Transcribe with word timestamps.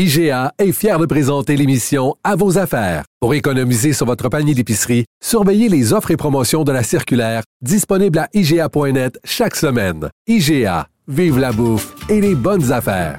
IGA 0.00 0.52
est 0.60 0.70
fier 0.70 0.96
de 0.96 1.06
présenter 1.06 1.56
l'émission 1.56 2.14
À 2.22 2.36
vos 2.36 2.56
affaires. 2.56 3.02
Pour 3.18 3.34
économiser 3.34 3.92
sur 3.92 4.06
votre 4.06 4.28
panier 4.28 4.54
d'épicerie, 4.54 5.06
surveillez 5.20 5.68
les 5.68 5.92
offres 5.92 6.12
et 6.12 6.16
promotions 6.16 6.62
de 6.62 6.70
la 6.70 6.84
circulaire 6.84 7.42
disponible 7.62 8.20
à 8.20 8.28
IGA.net 8.32 9.18
chaque 9.24 9.56
semaine. 9.56 10.08
IGA, 10.28 10.86
vive 11.08 11.40
la 11.40 11.50
bouffe 11.50 11.96
et 12.08 12.20
les 12.20 12.36
bonnes 12.36 12.70
affaires. 12.70 13.18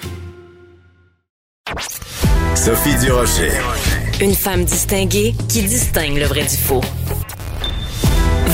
Sophie 2.55 2.95
Durocher. 3.03 3.51
Une 4.21 4.33
femme 4.33 4.63
distinguée 4.63 5.35
qui 5.49 5.63
distingue 5.63 6.17
le 6.17 6.27
vrai 6.27 6.43
du 6.43 6.55
faux. 6.55 6.81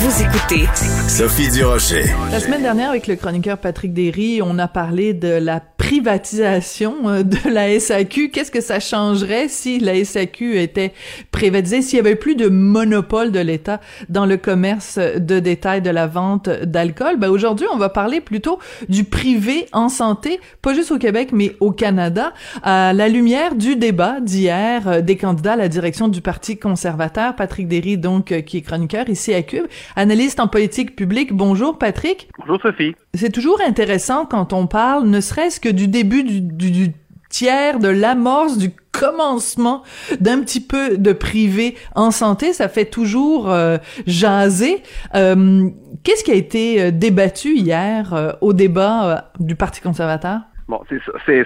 Vous 0.05 0.21
écoutez 0.21 0.67
Sophie 1.07 1.49
Durocher. 1.49 2.03
La 2.31 2.39
semaine 2.39 2.61
dernière, 2.61 2.91
avec 2.91 3.07
le 3.07 3.15
chroniqueur 3.15 3.57
Patrick 3.57 3.91
Derry, 3.91 4.39
on 4.43 4.59
a 4.59 4.67
parlé 4.67 5.15
de 5.15 5.29
la 5.29 5.59
privatisation 5.85 7.09
euh, 7.09 7.23
de 7.23 7.49
la 7.49 7.79
SAQ. 7.79 8.29
Qu'est-ce 8.29 8.51
que 8.51 8.61
ça 8.61 8.79
changerait 8.79 9.47
si 9.49 9.79
la 9.79 10.03
SAQ 10.03 10.57
était 10.59 10.93
privatisée, 11.31 11.83
s'il 11.83 11.97
y 11.97 11.99
avait 11.99 12.15
plus 12.15 12.35
de 12.35 12.49
monopole 12.49 13.31
de 13.31 13.39
l'État 13.39 13.79
dans 14.09 14.25
le 14.25 14.37
commerce 14.37 14.97
de 14.97 15.39
détail 15.39 15.81
de 15.83 15.91
la 15.91 16.07
vente 16.07 16.49
d'alcool? 16.49 17.17
Ben, 17.17 17.29
aujourd'hui, 17.29 17.67
on 17.71 17.77
va 17.77 17.89
parler 17.89 18.19
plutôt 18.19 18.59
du 18.89 19.03
privé 19.03 19.67
en 19.73 19.89
santé, 19.89 20.39
pas 20.61 20.73
juste 20.73 20.91
au 20.91 20.97
Québec, 20.97 21.29
mais 21.31 21.55
au 21.59 21.71
Canada, 21.71 22.33
à 22.63 22.93
la 22.93 23.07
lumière 23.07 23.53
du 23.55 23.75
débat 23.75 24.19
d'hier 24.21 24.87
euh, 24.87 25.01
des 25.01 25.17
candidats 25.17 25.53
à 25.53 25.57
la 25.57 25.67
direction 25.67 26.07
du 26.07 26.21
Parti 26.21 26.57
conservateur. 26.57 27.35
Patrick 27.35 27.67
Derry, 27.67 27.97
donc, 27.97 28.31
euh, 28.31 28.41
qui 28.41 28.57
est 28.57 28.61
chroniqueur 28.61 29.07
ici 29.09 29.33
à 29.33 29.43
Cube, 29.43 29.65
analyste 29.95 30.39
en 30.39 30.47
politique 30.47 30.95
publique. 30.95 31.33
Bonjour, 31.33 31.77
Patrick. 31.77 32.29
Bonjour, 32.39 32.61
Sophie. 32.61 32.95
C'est 33.13 33.31
toujours 33.31 33.59
intéressant 33.65 34.25
quand 34.25 34.53
on 34.53 34.67
parle, 34.67 35.07
ne 35.07 35.21
serait-ce 35.21 35.59
que 35.59 35.69
du 35.69 35.87
début 35.87 36.23
du, 36.23 36.93
tiers, 37.29 37.79
de 37.79 37.89
l'amorce, 37.89 38.57
du 38.57 38.71
commencement 38.91 39.83
d'un 40.19 40.39
petit 40.41 40.65
peu 40.65 40.97
de 40.97 41.11
privé 41.11 41.75
en 41.95 42.11
santé, 42.11 42.53
ça 42.53 42.69
fait 42.69 42.85
toujours 42.85 43.51
euh, 43.51 43.77
jaser. 44.07 44.81
Euh, 45.15 45.69
qu'est-ce 46.03 46.23
qui 46.23 46.31
a 46.31 46.35
été 46.35 46.81
euh, 46.81 46.91
débattu 46.91 47.55
hier 47.55 48.37
au 48.39 48.53
débat 48.53 49.31
du 49.39 49.55
Parti 49.55 49.81
conservateur? 49.81 50.39
Bon, 50.67 50.81
c'est 51.25 51.45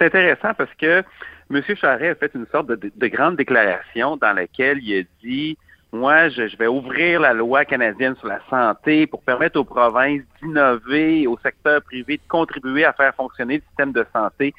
intéressant 0.00 0.54
parce 0.56 0.72
que 0.80 1.02
M. 1.50 1.62
Charest 1.80 2.22
a 2.22 2.28
fait 2.28 2.34
une 2.34 2.46
sorte 2.50 2.66
de, 2.66 2.90
de, 2.94 3.06
grande 3.06 3.36
déclaration 3.36 4.16
dans 4.16 4.32
laquelle 4.32 4.78
il 4.82 5.00
a 5.00 5.02
dit 5.22 5.56
moi, 5.96 6.28
je, 6.28 6.56
vais 6.56 6.66
ouvrir 6.66 7.20
la 7.20 7.32
loi 7.32 7.64
canadienne 7.64 8.14
sur 8.16 8.28
la 8.28 8.40
santé 8.48 9.06
pour 9.06 9.22
permettre 9.22 9.58
aux 9.58 9.64
provinces 9.64 10.22
d'innover, 10.40 11.26
au 11.26 11.38
secteur 11.42 11.82
privé 11.82 12.18
de 12.18 12.28
contribuer 12.28 12.84
à 12.84 12.92
faire 12.92 13.14
fonctionner 13.14 13.56
le 13.56 13.62
système 13.62 13.92
de 13.92 14.06
santé 14.12 14.54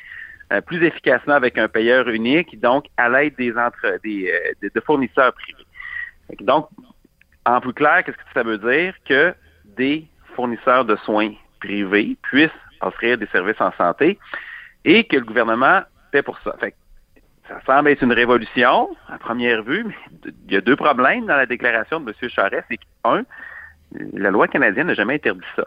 euh, 0.52 0.62
plus 0.62 0.84
efficacement 0.84 1.36
avec 1.36 1.58
un 1.58 1.68
payeur 1.68 2.08
unique, 2.08 2.60
donc 2.60 2.86
à 2.98 3.10
l'aide 3.10 3.34
entre 3.58 4.00
des 4.04 4.32
euh, 4.32 4.70
de 4.74 4.80
fournisseurs 4.82 5.34
privés. 5.34 5.66
Donc, 6.42 6.70
en 7.46 7.62
plus 7.62 7.74
clair, 7.74 8.04
qu'est-ce 8.04 8.18
que 8.18 8.34
ça 8.34 8.44
veut 8.44 8.58
dire? 8.58 8.94
Que 9.06 9.34
des 9.66 10.08
fournisseurs 10.36 10.86
de 10.86 10.96
soins 10.98 11.34
privés 11.60 12.18
puissent 12.24 12.50
offrir 12.82 13.18
des 13.18 13.28
services 13.28 13.60
en 13.60 13.72
santé 13.74 14.20
et 14.86 15.04
que 15.04 15.18
le 15.18 15.26
gouvernement 15.26 15.82
paie 16.12 16.22
pour 16.22 16.40
ça. 16.40 16.56
Fait 16.60 16.74
ça 17.48 17.60
semble 17.66 17.90
être 17.90 18.02
une 18.02 18.14
révolution 18.14 18.90
à 19.08 19.18
première 19.18 19.64
vue, 19.64 19.86
mais 19.86 20.32
il 20.48 20.54
y 20.54 20.58
a 20.58 20.62
deux 20.62 20.76
problèmes 20.76 21.26
dans 21.26 21.36
la 21.36 21.46
déclaration 21.46 22.00
de 22.00 22.14
M. 22.22 22.30
Charest. 22.30 22.66
C'est 22.70 22.78
qu'un, 22.78 23.24
la 24.14 24.32
loi 24.32 24.48
canadienne 24.48 24.88
n'a 24.88 24.94
jamais 24.94 25.16
interdit 25.16 25.46
ça. 25.56 25.66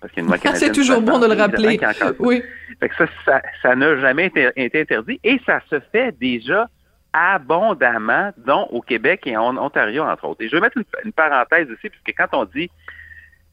Parce 0.00 0.12
qu'il 0.14 0.22
y 0.22 0.22
a 0.22 0.24
une 0.24 0.28
loi 0.28 0.38
canadienne. 0.38 0.74
c'est 0.74 0.80
toujours 0.80 1.02
bon 1.02 1.18
de 1.18 1.26
le 1.26 1.34
rappeler. 1.34 1.80
Oui. 2.18 2.42
Fait 2.80 2.88
que 2.88 2.94
ça, 3.24 3.42
ça, 3.62 3.74
n'a 3.74 3.96
jamais 3.98 4.26
été, 4.26 4.80
interdit 4.80 5.20
et 5.24 5.40
ça 5.46 5.60
se 5.70 5.80
fait 5.92 6.16
déjà 6.18 6.68
abondamment, 7.12 8.32
dont 8.36 8.68
au 8.70 8.82
Québec 8.82 9.22
et 9.26 9.36
en 9.36 9.56
Ontario, 9.56 10.02
entre 10.02 10.26
autres. 10.26 10.42
Et 10.42 10.48
je 10.48 10.56
vais 10.56 10.60
mettre 10.60 10.76
une, 11.02 11.12
parenthèse 11.12 11.66
aussi, 11.70 11.88
puisque 11.88 12.14
quand 12.16 12.28
on 12.38 12.44
dit 12.44 12.70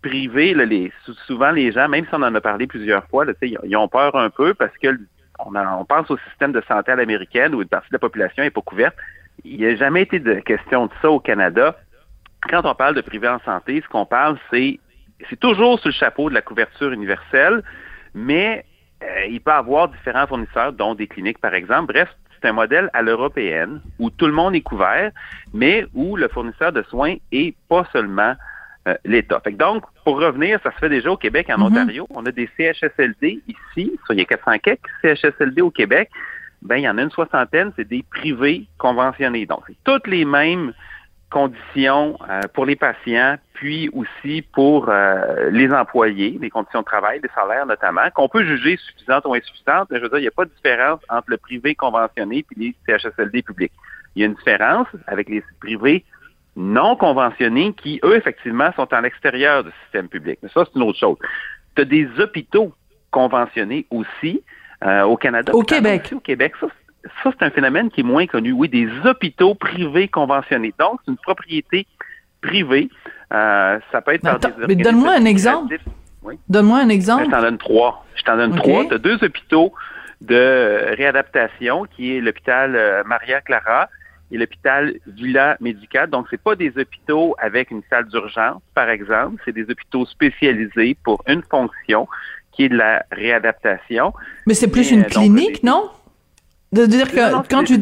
privé, 0.01 0.53
les, 0.53 0.91
souvent 1.25 1.51
les 1.51 1.71
gens, 1.71 1.87
même 1.87 2.05
si 2.05 2.13
on 2.13 2.21
en 2.21 2.35
a 2.35 2.41
parlé 2.41 2.67
plusieurs 2.67 3.07
fois, 3.07 3.25
ils 3.41 3.77
ont 3.77 3.87
peur 3.87 4.17
un 4.17 4.29
peu 4.29 4.53
parce 4.53 4.77
que 4.77 4.99
on, 5.45 5.85
pense 5.85 6.09
au 6.09 6.17
système 6.29 6.51
de 6.51 6.61
santé 6.67 6.91
à 6.91 6.95
l'américaine 6.95 7.53
où 7.55 7.61
une 7.61 7.67
partie 7.67 7.89
de 7.89 7.95
la 7.95 7.99
population 7.99 8.43
n'est 8.43 8.49
pas 8.49 8.61
couverte. 8.61 8.95
Il 9.43 9.57
n'y 9.57 9.65
a 9.65 9.75
jamais 9.75 10.03
été 10.03 10.19
de 10.19 10.35
question 10.35 10.87
de 10.87 10.91
ça 11.01 11.09
au 11.09 11.19
Canada. 11.19 11.77
Quand 12.49 12.65
on 12.65 12.75
parle 12.75 12.95
de 12.95 13.01
privé 13.01 13.27
en 13.27 13.39
santé, 13.39 13.81
ce 13.81 13.87
qu'on 13.89 14.05
parle, 14.05 14.37
c'est 14.51 14.79
c'est 15.29 15.39
toujours 15.39 15.79
sous 15.79 15.89
le 15.89 15.93
chapeau 15.93 16.29
de 16.29 16.33
la 16.33 16.41
couverture 16.41 16.91
universelle, 16.91 17.63
mais 18.13 18.65
euh, 19.03 19.25
il 19.29 19.39
peut 19.41 19.51
avoir 19.51 19.89
différents 19.89 20.27
fournisseurs, 20.27 20.73
dont 20.73 20.95
des 20.95 21.07
cliniques, 21.07 21.39
par 21.39 21.53
exemple. 21.53 21.93
Bref, 21.93 22.09
c'est 22.31 22.49
un 22.49 22.53
modèle 22.53 22.89
à 22.93 23.01
l'européenne 23.01 23.81
où 23.99 24.09
tout 24.09 24.25
le 24.25 24.33
monde 24.33 24.55
est 24.55 24.61
couvert, 24.61 25.11
mais 25.53 25.85
où 25.93 26.17
le 26.17 26.27
fournisseur 26.27 26.71
de 26.71 26.83
soins 26.83 27.15
est 27.31 27.55
pas 27.69 27.87
seulement 27.93 28.35
euh, 28.87 28.95
l'État. 29.05 29.41
donc, 29.51 29.83
pour 30.03 30.19
revenir, 30.19 30.59
ça 30.61 30.71
se 30.71 30.77
fait 30.77 30.89
déjà 30.89 31.09
au 31.11 31.17
Québec, 31.17 31.49
en 31.49 31.57
mhm. 31.57 31.63
Ontario. 31.63 32.07
On 32.09 32.25
a 32.25 32.31
des 32.31 32.49
CHSLD 32.57 33.41
ici, 33.47 33.97
il 34.09 34.17
y 34.17 34.21
a 34.21 34.25
400 34.25 34.59
quelques 34.59 34.89
CHSLD 35.01 35.61
au 35.61 35.71
Québec. 35.71 36.09
Ben, 36.61 36.77
il 36.77 36.83
y 36.83 36.89
en 36.89 36.97
a 36.97 37.01
une 37.01 37.11
soixantaine, 37.11 37.71
c'est 37.75 37.87
des 37.87 38.03
privés 38.09 38.67
conventionnés. 38.77 39.45
Donc, 39.45 39.61
c'est 39.67 39.77
toutes 39.83 40.07
les 40.07 40.25
mêmes 40.25 40.73
conditions 41.29 42.17
euh, 42.29 42.41
pour 42.53 42.65
les 42.65 42.75
patients, 42.75 43.37
puis 43.53 43.89
aussi 43.91 44.43
pour 44.53 44.87
euh, 44.87 45.49
les 45.49 45.71
employés, 45.71 46.37
les 46.39 46.49
conditions 46.49 46.81
de 46.81 46.85
travail, 46.85 47.19
les 47.23 47.29
salaires 47.33 47.65
notamment, 47.65 48.09
qu'on 48.13 48.29
peut 48.29 48.43
juger 48.43 48.77
suffisantes 48.77 49.25
ou 49.25 49.33
insuffisantes, 49.33 49.87
mais 49.89 49.97
je 49.97 50.03
veux 50.03 50.09
dire, 50.09 50.19
il 50.19 50.23
n'y 50.23 50.27
a 50.27 50.31
pas 50.31 50.45
de 50.45 50.51
différence 50.51 50.99
entre 51.09 51.29
le 51.29 51.37
privé 51.37 51.73
conventionné 51.73 52.45
et 52.57 52.59
les 52.59 52.75
CHSLD 52.85 53.41
publics. 53.41 53.71
Il 54.15 54.21
y 54.21 54.23
a 54.23 54.27
une 54.27 54.35
différence 54.35 54.87
avec 55.07 55.27
les 55.27 55.43
privés 55.59 56.05
non 56.55 56.95
conventionnés 56.95 57.73
qui, 57.73 57.99
eux, 58.03 58.15
effectivement, 58.15 58.71
sont 58.75 58.91
à 58.93 59.01
l'extérieur 59.01 59.63
du 59.63 59.71
système 59.83 60.07
public. 60.07 60.39
Mais 60.43 60.49
ça, 60.53 60.65
c'est 60.65 60.79
une 60.79 60.85
autre 60.85 60.99
chose. 60.99 61.17
Tu 61.75 61.81
as 61.81 61.85
des 61.85 62.07
hôpitaux 62.19 62.73
conventionnés 63.11 63.85
aussi 63.89 64.41
euh, 64.83 65.03
au 65.03 65.17
Canada. 65.17 65.53
Au 65.53 65.63
Québec. 65.63 66.11
au 66.15 66.19
Québec. 66.19 66.53
Ça, 66.61 67.31
c'est 67.37 67.45
un 67.45 67.49
phénomène 67.49 67.89
qui 67.89 68.01
est 68.01 68.05
moins 68.05 68.27
connu. 68.27 68.51
Oui, 68.51 68.69
des 68.69 68.87
hôpitaux 69.05 69.55
privés 69.55 70.07
conventionnés. 70.07 70.73
Donc, 70.79 70.99
c'est 71.03 71.11
une 71.11 71.17
propriété 71.17 71.87
privée. 72.41 72.89
Euh, 73.33 73.79
ça 73.91 74.01
peut 74.01 74.13
être 74.13 74.21
par 74.21 74.39
des 74.39 74.49
Mais 74.67 74.75
donne-moi 74.75 75.11
un 75.11 75.25
exemple. 75.25 75.75
Donne-moi 76.47 76.79
un 76.79 76.89
exemple. 76.89 77.25
Je 77.25 77.31
t'en 77.31 77.41
donne 77.41 77.57
trois. 77.57 78.05
Je 78.15 78.23
t'en 78.23 78.37
donne 78.37 78.55
trois. 78.55 78.85
Tu 78.85 78.93
as 78.93 78.97
deux 78.97 79.23
hôpitaux 79.23 79.73
de 80.21 80.95
réadaptation, 80.95 81.85
qui 81.85 82.15
est 82.15 82.21
l'hôpital 82.21 82.75
euh, 82.75 83.03
Maria 83.05 83.41
Clara 83.41 83.89
et 84.33 84.37
l'hôpital 84.37 84.95
Villa 85.05 85.55
Médical. 85.61 86.09
Donc, 86.09 86.25
c'est 86.29 86.41
pas 86.41 86.55
des 86.55 86.73
hôpitaux 86.77 87.35
avec 87.37 87.71
une 87.71 87.83
salle 87.89 88.07
d'urgence, 88.09 88.61
par 88.73 88.89
exemple. 88.89 89.41
C'est 89.45 89.53
des 89.53 89.69
hôpitaux 89.69 90.05
spécialisés 90.05 90.97
pour 91.03 91.23
une 91.27 91.43
fonction 91.43 92.07
qui 92.51 92.65
est 92.65 92.69
de 92.69 92.77
la 92.77 93.05
réadaptation. 93.11 94.13
Mais 94.47 94.55
c'est 94.55 94.69
plus 94.69 94.91
une 94.91 95.05
clinique, 95.05 95.63
non? 95.63 95.89
De 96.71 96.85
dire 96.87 97.09
que 97.11 97.47
quand 97.47 97.63
tu... 97.63 97.75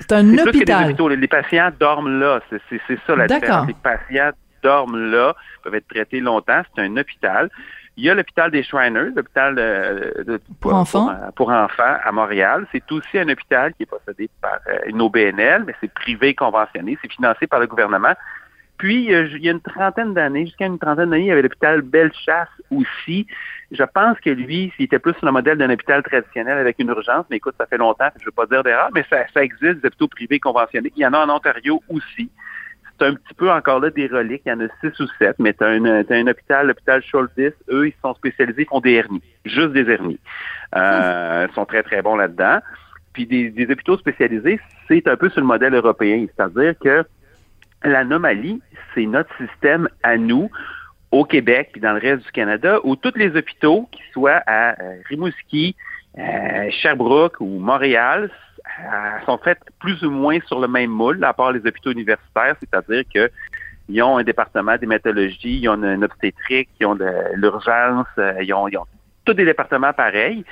C'est 0.00 0.12
un 0.12 0.38
hôpital. 0.38 0.94
Les 1.18 1.28
patients 1.28 1.70
dorment 1.78 2.20
là. 2.20 2.40
C'est 2.50 2.98
ça 3.06 3.16
la 3.16 3.26
différence. 3.26 3.68
Les 3.68 3.74
patients 3.74 4.32
dorment 4.62 5.10
là, 5.10 5.34
peuvent 5.62 5.74
être 5.74 5.88
traités 5.88 6.20
longtemps. 6.20 6.62
C'est 6.74 6.82
un 6.82 6.96
hôpital. 6.96 7.50
Il 7.96 8.04
y 8.04 8.10
a 8.10 8.14
l'hôpital 8.14 8.50
des 8.50 8.62
Shriners, 8.64 9.10
l'hôpital 9.14 9.54
de, 9.54 10.40
pour, 10.60 10.74
enfants. 10.74 11.14
Pour, 11.36 11.50
enfants 11.50 11.96
à 12.02 12.10
Montréal. 12.10 12.66
C'est 12.72 12.90
aussi 12.90 13.18
un 13.18 13.28
hôpital 13.28 13.72
qui 13.74 13.84
est 13.84 13.86
possédé 13.86 14.28
par 14.40 14.58
euh, 14.68 14.78
une 14.86 15.00
OBNL, 15.00 15.64
mais 15.64 15.74
c'est 15.80 15.92
privé 15.92 16.34
conventionné, 16.34 16.98
c'est 17.00 17.12
financé 17.12 17.46
par 17.46 17.60
le 17.60 17.66
gouvernement. 17.66 18.14
Puis, 18.78 19.04
il 19.04 19.44
y 19.44 19.48
a 19.48 19.52
une 19.52 19.60
trentaine 19.60 20.14
d'années, 20.14 20.46
jusqu'à 20.46 20.66
une 20.66 20.80
trentaine 20.80 21.10
d'années, 21.10 21.22
il 21.22 21.28
y 21.28 21.30
avait 21.30 21.42
l'hôpital 21.42 21.80
Bellechasse 21.82 22.48
aussi. 22.72 23.26
Je 23.70 23.84
pense 23.84 24.18
que 24.18 24.30
lui, 24.30 24.72
s'il 24.74 24.86
était 24.86 24.98
plus 24.98 25.14
sur 25.14 25.26
le 25.26 25.32
modèle 25.32 25.58
d'un 25.58 25.70
hôpital 25.70 26.02
traditionnel 26.02 26.58
avec 26.58 26.80
une 26.80 26.88
urgence, 26.88 27.24
mais 27.30 27.36
écoute, 27.36 27.54
ça 27.56 27.66
fait 27.66 27.78
longtemps, 27.78 28.08
je 28.16 28.22
ne 28.22 28.26
veux 28.26 28.32
pas 28.32 28.46
dire 28.46 28.64
d'erreur, 28.64 28.88
mais 28.92 29.04
ça, 29.08 29.18
ça 29.32 29.44
existe, 29.44 29.80
des 29.80 29.86
hôpitaux 29.86 30.08
privés 30.08 30.40
conventionnés. 30.40 30.92
Il 30.96 31.02
y 31.02 31.06
en 31.06 31.12
a 31.12 31.24
en 31.24 31.30
Ontario 31.30 31.80
aussi 31.88 32.30
c'est 33.04 33.10
un 33.10 33.14
petit 33.14 33.34
peu 33.34 33.50
encore 33.50 33.80
là 33.80 33.90
des 33.90 34.06
reliques. 34.06 34.42
Il 34.46 34.50
y 34.50 34.52
en 34.52 34.60
a 34.60 34.68
six 34.80 34.98
ou 35.00 35.06
sept, 35.18 35.36
mais 35.38 35.52
tu 35.52 35.64
as, 35.64 35.68
un 35.68 36.26
hôpital, 36.26 36.66
l'hôpital 36.66 37.02
Schultis, 37.02 37.54
eux, 37.70 37.88
ils 37.88 37.94
sont 38.02 38.14
spécialisés, 38.14 38.62
ils 38.62 38.68
font 38.68 38.80
des 38.80 38.94
hernies, 38.94 39.22
juste 39.44 39.72
des 39.72 39.88
hernies. 39.90 40.18
Euh, 40.76 41.46
ils 41.48 41.54
sont 41.54 41.64
très, 41.66 41.82
très 41.82 42.02
bons 42.02 42.16
là-dedans. 42.16 42.58
puis 43.12 43.26
des, 43.26 43.50
des 43.50 43.70
hôpitaux 43.70 43.98
spécialisés, 43.98 44.60
c'est 44.88 45.06
un 45.06 45.16
peu 45.16 45.28
sur 45.30 45.40
le 45.40 45.46
modèle 45.46 45.74
européen. 45.74 46.26
C'est-à-dire 46.34 46.74
que 46.78 47.04
l'anomalie, 47.84 48.60
c'est 48.94 49.06
notre 49.06 49.30
système 49.36 49.88
à 50.02 50.16
nous, 50.16 50.50
au 51.10 51.24
Québec 51.24 51.70
puis 51.72 51.80
dans 51.80 51.92
le 51.92 52.00
reste 52.00 52.24
du 52.24 52.32
Canada, 52.32 52.80
où 52.84 52.96
tous 52.96 53.16
les 53.16 53.36
hôpitaux, 53.36 53.88
qui 53.92 54.02
soient 54.12 54.42
à 54.46 54.80
euh, 54.80 54.96
Rimouski, 55.08 55.76
euh, 56.18 56.70
Sherbrooke 56.70 57.40
ou 57.40 57.58
Montréal, 57.58 58.30
sont 59.26 59.38
faits 59.38 59.58
plus 59.80 60.02
ou 60.04 60.10
moins 60.10 60.38
sur 60.46 60.60
le 60.60 60.68
même 60.68 60.90
moule, 60.90 61.22
à 61.24 61.32
part 61.32 61.52
les 61.52 61.60
hôpitaux 61.66 61.92
universitaires, 61.92 62.56
c'est-à-dire 62.60 63.04
que 63.12 63.30
ils 63.88 64.02
ont 64.02 64.16
un 64.16 64.24
département 64.24 64.76
d'hématologie, 64.78 65.60
ils 65.60 65.68
ont 65.68 65.74
une, 65.74 66.04
obstétrique, 66.04 66.70
ils 66.80 66.86
ont 66.86 66.94
de 66.94 67.10
l'urgence, 67.34 68.06
ils 68.40 68.52
ont, 68.54 68.66
ils 68.66 68.78
ont 68.78 68.86
tous 69.24 69.34
des 69.34 69.44
départements 69.44 69.92
pareils 69.92 70.44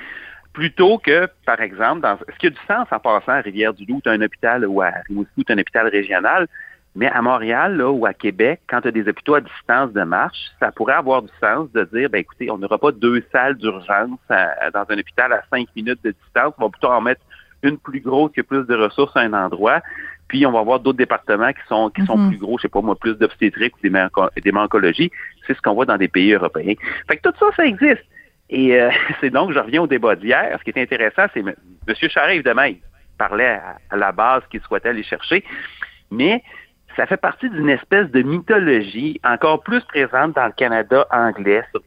plutôt 0.52 0.98
que, 0.98 1.28
par 1.46 1.60
exemple, 1.60 2.02
dans 2.02 2.18
ce 2.18 2.38
qui 2.38 2.46
a 2.46 2.50
du 2.50 2.58
sens 2.68 2.86
en 2.90 2.98
passant 2.98 3.32
à 3.32 3.40
Rivière-du-Loup, 3.40 4.00
tu 4.02 4.08
un 4.08 4.20
hôpital 4.20 4.66
ou 4.66 4.82
à 4.82 4.90
Rimouski, 5.08 5.44
un 5.48 5.58
hôpital 5.58 5.88
régional, 5.88 6.46
mais 6.94 7.08
à 7.08 7.22
Montréal 7.22 7.76
là, 7.76 7.90
ou 7.90 8.04
à 8.04 8.12
Québec, 8.12 8.60
quand 8.68 8.82
tu 8.82 8.88
as 8.88 8.90
des 8.90 9.08
hôpitaux 9.08 9.34
à 9.34 9.40
distance 9.40 9.92
de 9.92 10.02
marche, 10.02 10.50
ça 10.60 10.70
pourrait 10.70 10.94
avoir 10.94 11.22
du 11.22 11.30
sens 11.40 11.72
de 11.72 11.84
dire, 11.84 12.10
ben 12.10 12.18
écoutez, 12.18 12.50
on 12.50 12.58
n'aura 12.58 12.78
pas 12.78 12.92
deux 12.92 13.24
salles 13.32 13.56
d'urgence 13.56 14.20
dans 14.28 14.84
un 14.88 14.98
hôpital 14.98 15.32
à 15.32 15.42
cinq 15.50 15.68
minutes 15.74 16.00
de 16.04 16.10
distance, 16.10 16.52
on 16.58 16.64
va 16.64 16.68
plutôt 16.68 16.88
en 16.88 17.00
mettre 17.00 17.22
une 17.62 17.78
plus 17.78 18.00
grosse 18.00 18.32
qui 18.32 18.40
a 18.40 18.42
plus 18.42 18.66
de 18.66 18.74
ressources 18.74 19.16
à 19.16 19.20
un 19.20 19.32
endroit, 19.32 19.80
puis 20.28 20.46
on 20.46 20.52
va 20.52 20.60
avoir 20.60 20.80
d'autres 20.80 20.98
départements 20.98 21.52
qui 21.52 21.60
sont 21.68 21.90
qui 21.90 22.04
sont 22.06 22.16
mhm. 22.16 22.30
plus 22.30 22.38
gros, 22.38 22.58
je 22.58 22.62
sais 22.62 22.68
pas 22.68 22.80
moi, 22.80 22.96
plus 22.96 23.14
d'obstétrique 23.14 23.74
ou 23.76 23.88
des 24.40 24.52
mancologies. 24.52 25.10
C'est 25.46 25.54
ce 25.54 25.60
qu'on 25.60 25.74
voit 25.74 25.86
dans 25.86 25.98
des 25.98 26.08
pays 26.08 26.32
européens. 26.32 26.74
Fait 27.08 27.16
que 27.16 27.28
tout 27.28 27.34
ça, 27.38 27.46
ça 27.56 27.66
existe. 27.66 28.04
Et 28.48 28.80
euh, 28.80 28.90
c'est 29.20 29.30
donc, 29.30 29.52
je 29.52 29.58
reviens 29.58 29.82
au 29.82 29.86
débat 29.86 30.16
d'hier. 30.16 30.56
Ce 30.58 30.64
qui 30.64 30.70
est 30.70 30.82
intéressant, 30.82 31.26
c'est 31.34 31.40
M. 31.40 31.54
Charest, 31.86 32.34
évidemment, 32.34 32.62
il 32.62 32.78
parlait 33.18 33.60
à, 33.90 33.96
la 33.96 34.12
base 34.12 34.42
qu'il 34.50 34.60
souhaitait 34.62 34.90
aller 34.90 35.02
chercher, 35.02 35.44
mais 36.10 36.42
ça 36.96 37.06
fait 37.06 37.16
partie 37.16 37.48
d'une 37.48 37.70
espèce 37.70 38.10
de 38.10 38.22
mythologie 38.22 39.20
encore 39.24 39.62
plus 39.62 39.82
présente 39.84 40.34
dans 40.34 40.46
le 40.46 40.52
Canada 40.52 41.06
anglais, 41.10 41.62
sur 41.70 41.82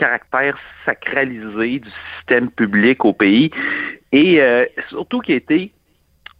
caractère 0.00 0.58
sacralisé 0.86 1.78
du 1.78 1.90
système 2.16 2.50
public 2.50 3.04
au 3.04 3.12
pays, 3.12 3.50
et 4.12 4.40
euh, 4.40 4.64
surtout 4.88 5.20
qui 5.20 5.32
a 5.32 5.36
été 5.36 5.72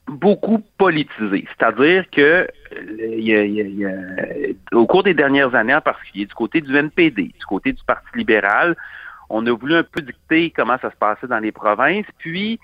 beaucoup 0.09 0.59
politisé. 0.79 1.47
C'est-à-dire 1.53 2.05
que 2.11 2.49
au 4.73 4.87
cours 4.87 5.03
des 5.03 5.15
dernières 5.15 5.55
années, 5.55 5.75
en 5.75 5.81
particulier 5.81 6.27
du 6.27 6.35
côté 6.35 6.61
du 6.61 6.75
NPD, 6.75 7.35
du 7.39 7.47
côté 7.47 7.73
du 7.73 7.83
Parti 7.85 8.09
libéral, 8.17 8.77
on 9.29 9.47
a 9.47 9.53
voulu 9.53 9.75
un 9.75 9.85
peu 9.85 10.01
dicter 10.01 10.51
comment 10.51 10.79
ça 10.81 10.91
se 10.91 10.97
passait 10.97 11.29
dans 11.29 11.39
les 11.39 11.53
provinces, 11.53 12.07
puis 12.19 12.59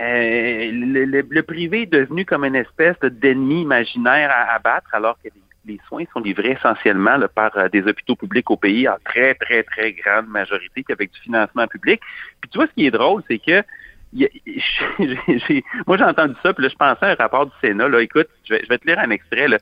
euh, 0.00 0.70
le, 0.72 1.40
privé 1.42 1.82
est 1.82 1.92
devenu 1.92 2.24
comme 2.24 2.44
une 2.44 2.56
espèce 2.56 2.98
d'ennemi 3.00 3.62
imaginaire 3.62 4.30
à 4.30 4.54
abattre, 4.54 4.88
alors 4.92 5.16
que 5.22 5.28
les, 5.28 5.47
soins 5.88 6.04
sont 6.12 6.20
livrés 6.20 6.52
essentiellement 6.52 7.18
par 7.34 7.56
euh, 7.56 7.68
des 7.68 7.82
hôpitaux 7.82 8.16
publics 8.16 8.50
au 8.50 8.56
pays 8.56 8.88
en 8.88 8.96
très, 9.04 9.34
très, 9.34 9.62
très 9.62 9.92
grande 9.92 10.28
majorité, 10.28 10.82
puis 10.82 10.92
avec 10.92 11.12
du 11.12 11.20
financement 11.20 11.66
public. 11.66 12.00
Puis 12.40 12.50
tu 12.50 12.58
vois, 12.58 12.66
ce 12.66 12.72
qui 12.72 12.86
est 12.86 12.90
drôle, 12.90 13.22
c'est 13.28 13.38
que 13.38 13.62
moi 15.86 15.98
j'ai 15.98 16.04
entendu 16.04 16.34
ça, 16.42 16.54
puis 16.54 16.62
là 16.62 16.70
je 16.70 16.76
pensais 16.76 17.04
à 17.04 17.10
un 17.10 17.14
rapport 17.14 17.44
du 17.44 17.52
Sénat. 17.60 17.88
Là, 17.88 18.00
écoute, 18.00 18.28
je 18.44 18.54
vais, 18.54 18.62
je 18.64 18.68
vais 18.68 18.78
te 18.78 18.86
lire 18.86 18.98
un 18.98 19.10
extrait. 19.10 19.48
Là. 19.48 19.58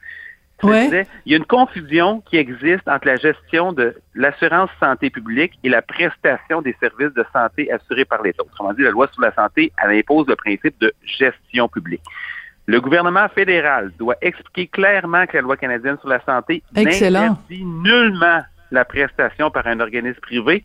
Il 0.62 1.32
y 1.32 1.34
a 1.34 1.36
une 1.36 1.44
confusion 1.44 2.22
qui 2.22 2.36
existe 2.36 2.88
entre 2.88 3.06
la 3.06 3.16
gestion 3.16 3.72
de 3.72 3.94
l'assurance 4.14 4.70
santé 4.80 5.10
publique 5.10 5.58
et 5.62 5.68
la 5.68 5.82
prestation 5.82 6.62
des 6.62 6.74
services 6.80 7.12
de 7.12 7.24
santé 7.32 7.70
assurés 7.70 8.06
par 8.06 8.22
l'État. 8.22 8.42
Autrement 8.42 8.72
dit, 8.72 8.82
la 8.82 8.90
loi 8.90 9.08
sur 9.12 9.20
la 9.20 9.34
santé, 9.34 9.72
elle 9.82 9.98
impose 9.98 10.26
le 10.28 10.36
principe 10.36 10.78
de 10.80 10.92
gestion 11.02 11.68
publique. 11.68 12.02
Le 12.66 12.80
gouvernement 12.80 13.28
fédéral 13.28 13.92
doit 13.98 14.16
expliquer 14.20 14.66
clairement 14.66 15.26
que 15.26 15.36
la 15.36 15.42
loi 15.42 15.56
canadienne 15.56 15.98
sur 16.00 16.08
la 16.08 16.20
santé 16.24 16.62
n'interdit 16.74 17.64
nullement 17.64 18.42
la 18.72 18.84
prestation 18.84 19.50
par 19.50 19.66
un 19.66 19.78
organisme 19.78 20.18
privé 20.20 20.64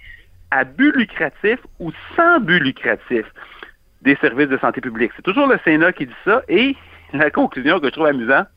à 0.50 0.63
but 0.63 0.95
lucratif 0.95 1.59
ou 1.80 1.92
sans 2.15 2.39
but 2.39 2.59
lucratif 2.59 3.25
des 4.01 4.15
services 4.15 4.50
de 4.50 4.57
santé 4.57 4.81
publique. 4.81 5.12
C'est 5.15 5.21
toujours 5.21 5.48
le 5.48 5.59
Sénat 5.63 5.94
qui 5.94 6.07
dit 6.07 6.13
ça 6.25 6.42
et 6.50 6.75
la 7.13 7.30
conclusion 7.30 7.80
que 7.80 7.88
je 7.88 7.92
trouve 7.92 8.07
amusante, 8.07 8.47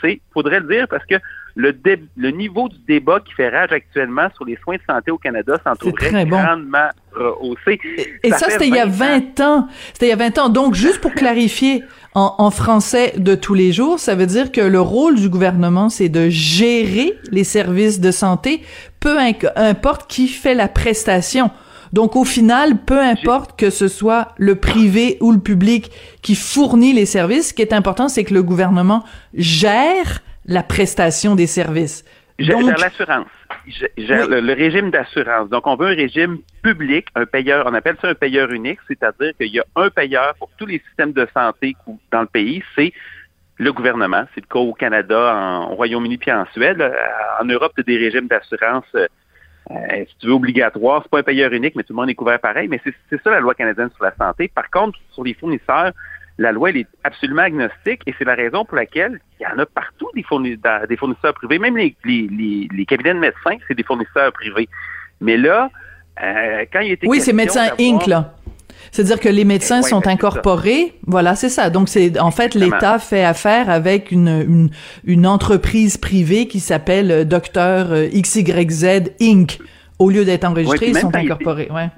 c'est, 0.00 0.20
faudrait 0.32 0.60
le 0.60 0.66
dire, 0.66 0.88
parce 0.88 1.04
que 1.06 1.16
le, 1.58 1.76
le 2.16 2.30
niveau 2.30 2.68
du 2.68 2.76
débat 2.86 3.18
qui 3.18 3.32
fait 3.34 3.48
rage 3.48 3.72
actuellement 3.72 4.28
sur 4.36 4.44
les 4.44 4.56
soins 4.62 4.76
de 4.76 4.82
santé 4.88 5.10
au 5.10 5.18
Canada 5.18 5.54
s'en 5.64 5.74
trouverait 5.74 6.24
grandement 6.24 6.88
rehaussé. 7.12 7.80
Et, 8.22 8.30
ça, 8.30 8.48
c'était 8.48 8.68
il 8.68 8.74
y 8.76 8.78
a 8.78 8.86
20 8.86 9.40
ans. 9.40 9.66
C'était 9.92 10.06
il 10.06 10.10
y 10.10 10.12
a 10.12 10.16
20 10.16 10.38
ans. 10.38 10.48
Donc, 10.50 10.74
juste 10.74 11.00
pour 11.00 11.12
clarifier, 11.14 11.82
en, 12.14 12.36
en, 12.38 12.52
français 12.52 13.14
de 13.18 13.34
tous 13.34 13.54
les 13.54 13.72
jours, 13.72 13.98
ça 13.98 14.14
veut 14.14 14.26
dire 14.26 14.52
que 14.52 14.60
le 14.60 14.80
rôle 14.80 15.16
du 15.16 15.28
gouvernement, 15.28 15.88
c'est 15.88 16.08
de 16.08 16.28
gérer 16.28 17.14
les 17.32 17.42
services 17.42 17.98
de 17.98 18.12
santé, 18.12 18.62
peu 19.00 19.18
importe 19.56 20.08
qui 20.08 20.28
fait 20.28 20.54
la 20.54 20.68
prestation. 20.68 21.50
Donc 21.92 22.14
au 22.14 22.24
final, 22.24 22.76
peu 22.84 23.00
importe 23.00 23.58
que 23.58 23.70
ce 23.70 23.88
soit 23.88 24.28
le 24.36 24.56
privé 24.56 25.16
ou 25.20 25.32
le 25.32 25.38
public 25.38 25.90
qui 26.22 26.36
fournit 26.36 26.92
les 26.92 27.06
services, 27.06 27.48
ce 27.48 27.54
qui 27.54 27.62
est 27.62 27.72
important, 27.72 28.08
c'est 28.08 28.24
que 28.24 28.34
le 28.34 28.42
gouvernement 28.42 29.02
gère 29.34 30.22
la 30.48 30.62
prestation 30.62 31.36
des 31.36 31.46
services. 31.46 32.04
Gère, 32.38 32.58
l'assurance. 32.60 33.26
Gère 33.96 34.28
le, 34.28 34.52
régime 34.54 34.90
d'assurance. 34.90 35.48
Donc, 35.50 35.66
on 35.66 35.76
veut 35.76 35.88
un 35.88 35.94
régime 35.94 36.38
public, 36.62 37.06
un 37.14 37.26
payeur, 37.26 37.66
on 37.68 37.74
appelle 37.74 37.96
ça 38.00 38.08
un 38.08 38.14
payeur 38.14 38.50
unique, 38.50 38.78
c'est-à-dire 38.86 39.32
qu'il 39.36 39.52
y 39.52 39.60
a 39.60 39.64
un 39.76 39.90
payeur 39.90 40.34
pour 40.38 40.48
tous 40.56 40.66
les 40.66 40.80
systèmes 40.88 41.12
de 41.12 41.26
santé 41.34 41.76
dans 42.12 42.22
le 42.22 42.26
pays, 42.26 42.62
c'est 42.74 42.92
le 43.56 43.72
gouvernement. 43.72 44.24
C'est 44.34 44.40
le 44.40 44.46
cas 44.46 44.60
au 44.60 44.72
Canada, 44.72 45.34
en, 45.34 45.72
au 45.72 45.74
Royaume-Uni 45.74 46.16
puis 46.16 46.32
en 46.32 46.46
Suède. 46.52 46.80
En 47.40 47.44
Europe, 47.44 47.72
tu 47.76 47.82
des 47.82 47.98
régimes 47.98 48.28
d'assurance 48.28 48.86
euh, 48.94 50.04
si 50.06 50.16
tu 50.18 50.26
veux, 50.26 50.32
obligatoire. 50.32 51.02
C'est 51.02 51.10
pas 51.10 51.18
un 51.18 51.22
payeur 51.24 51.52
unique, 51.52 51.74
mais 51.76 51.82
tout 51.82 51.92
le 51.92 51.96
monde 51.96 52.08
est 52.08 52.14
couvert 52.14 52.40
pareil. 52.40 52.68
Mais 52.68 52.80
c'est 52.84 53.22
ça 53.22 53.30
la 53.30 53.40
loi 53.40 53.54
canadienne 53.54 53.90
sur 53.94 54.04
la 54.04 54.14
santé. 54.14 54.50
Par 54.54 54.70
contre, 54.70 54.98
sur 55.12 55.24
les 55.24 55.34
fournisseurs, 55.34 55.92
la 56.38 56.52
loi, 56.52 56.70
elle 56.70 56.78
est 56.78 56.86
absolument 57.04 57.42
agnostique 57.42 58.00
et 58.06 58.14
c'est 58.16 58.24
la 58.24 58.34
raison 58.34 58.64
pour 58.64 58.76
laquelle 58.76 59.20
il 59.38 59.42
y 59.42 59.46
en 59.46 59.58
a 59.58 59.66
partout 59.66 60.08
des, 60.14 60.22
fournisseurs, 60.22 60.86
des 60.88 60.96
fournisseurs 60.96 61.34
privés. 61.34 61.58
Même 61.58 61.76
les, 61.76 61.96
les, 62.04 62.68
les, 62.72 62.86
cabinets 62.86 63.14
de 63.14 63.18
médecins, 63.18 63.56
c'est 63.66 63.74
des 63.74 63.82
fournisseurs 63.82 64.32
privés. 64.32 64.68
Mais 65.20 65.36
là, 65.36 65.68
euh, 66.22 66.64
quand 66.72 66.80
il 66.80 66.92
était 66.92 67.06
Oui, 67.08 67.20
c'est 67.20 67.32
Médecins 67.32 67.70
Inc., 67.80 68.06
là. 68.06 68.34
C'est-à-dire 68.92 69.20
que 69.20 69.28
les 69.28 69.44
médecins 69.44 69.82
sont 69.82 70.00
ben, 70.00 70.12
incorporés. 70.12 70.94
Voilà, 71.06 71.34
c'est 71.34 71.48
ça. 71.48 71.68
Donc 71.68 71.88
c'est 71.88 72.18
en 72.18 72.30
fait 72.30 72.54
l'État 72.54 72.98
fait 72.98 73.24
affaire 73.24 73.68
avec 73.68 74.10
une, 74.12 74.28
une, 74.28 74.70
une 75.04 75.26
entreprise 75.26 75.98
privée 75.98 76.46
qui 76.46 76.60
s'appelle 76.60 77.10
euh, 77.10 77.24
Docteur 77.24 77.92
euh, 77.92 78.08
XYZ 78.08 79.10
Inc. 79.20 79.58
Au 79.98 80.10
lieu 80.10 80.24
d'être 80.24 80.44
enregistrés, 80.44 80.90
ils 80.90 80.96
sont 80.96 81.14
incorporés. 81.14 81.68
Ouais. 81.70 81.88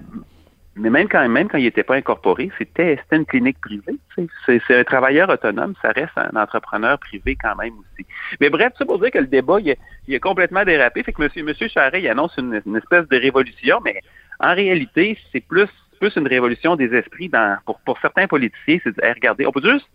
Mais 0.77 0.89
même 0.89 1.09
quand 1.09 1.29
même 1.29 1.49
quand 1.49 1.59
il 1.59 1.65
n'était 1.65 1.83
pas 1.83 1.97
incorporé, 1.97 2.51
c'était 2.57 2.99
une 3.11 3.27
clinique 3.27 3.61
privée. 3.61 3.99
C'est 4.47 4.61
un 4.71 4.85
travailleur 4.85 5.29
autonome, 5.29 5.75
ça 5.83 5.91
reste 5.91 6.17
un 6.17 6.41
entrepreneur 6.41 6.99
privé 6.99 7.37
quand 7.37 7.57
même 7.57 7.75
aussi. 7.79 8.07
Mais 8.41 8.51
bref, 8.51 8.73
ça 8.79 8.85
pour 8.85 9.01
dire 9.01 9.11
que 9.11 9.19
le 9.19 9.27
débat 9.27 9.59
il 9.61 10.15
a, 10.15 10.19
complètement 10.21 10.65
dérapé. 10.65 11.03
Fait 11.03 11.13
que 11.13 11.23
Monsieur 11.23 11.43
Monsieur 11.43 11.69
Charest 11.69 12.03
il 12.03 12.09
annonce 12.09 12.37
une, 12.39 12.63
une 12.65 12.77
espèce 12.77 13.09
de 13.09 13.17
révolution, 13.17 13.81
mais 13.85 14.01
en 14.39 14.55
réalité 14.55 15.19
c'est 15.33 15.41
plus 15.41 15.69
plus 16.01 16.17
une 16.17 16.27
révolution 16.27 16.77
des 16.77 16.95
esprits 16.95 17.29
dans, 17.29 17.59
pour, 17.67 17.79
pour 17.81 17.99
certains 18.01 18.27
politiciens. 18.27 18.79
C'est 18.83 18.97
de 18.97 19.15
regardez, 19.15 19.47
on 19.47 19.53
peut 19.53 19.63
juste 19.63 19.87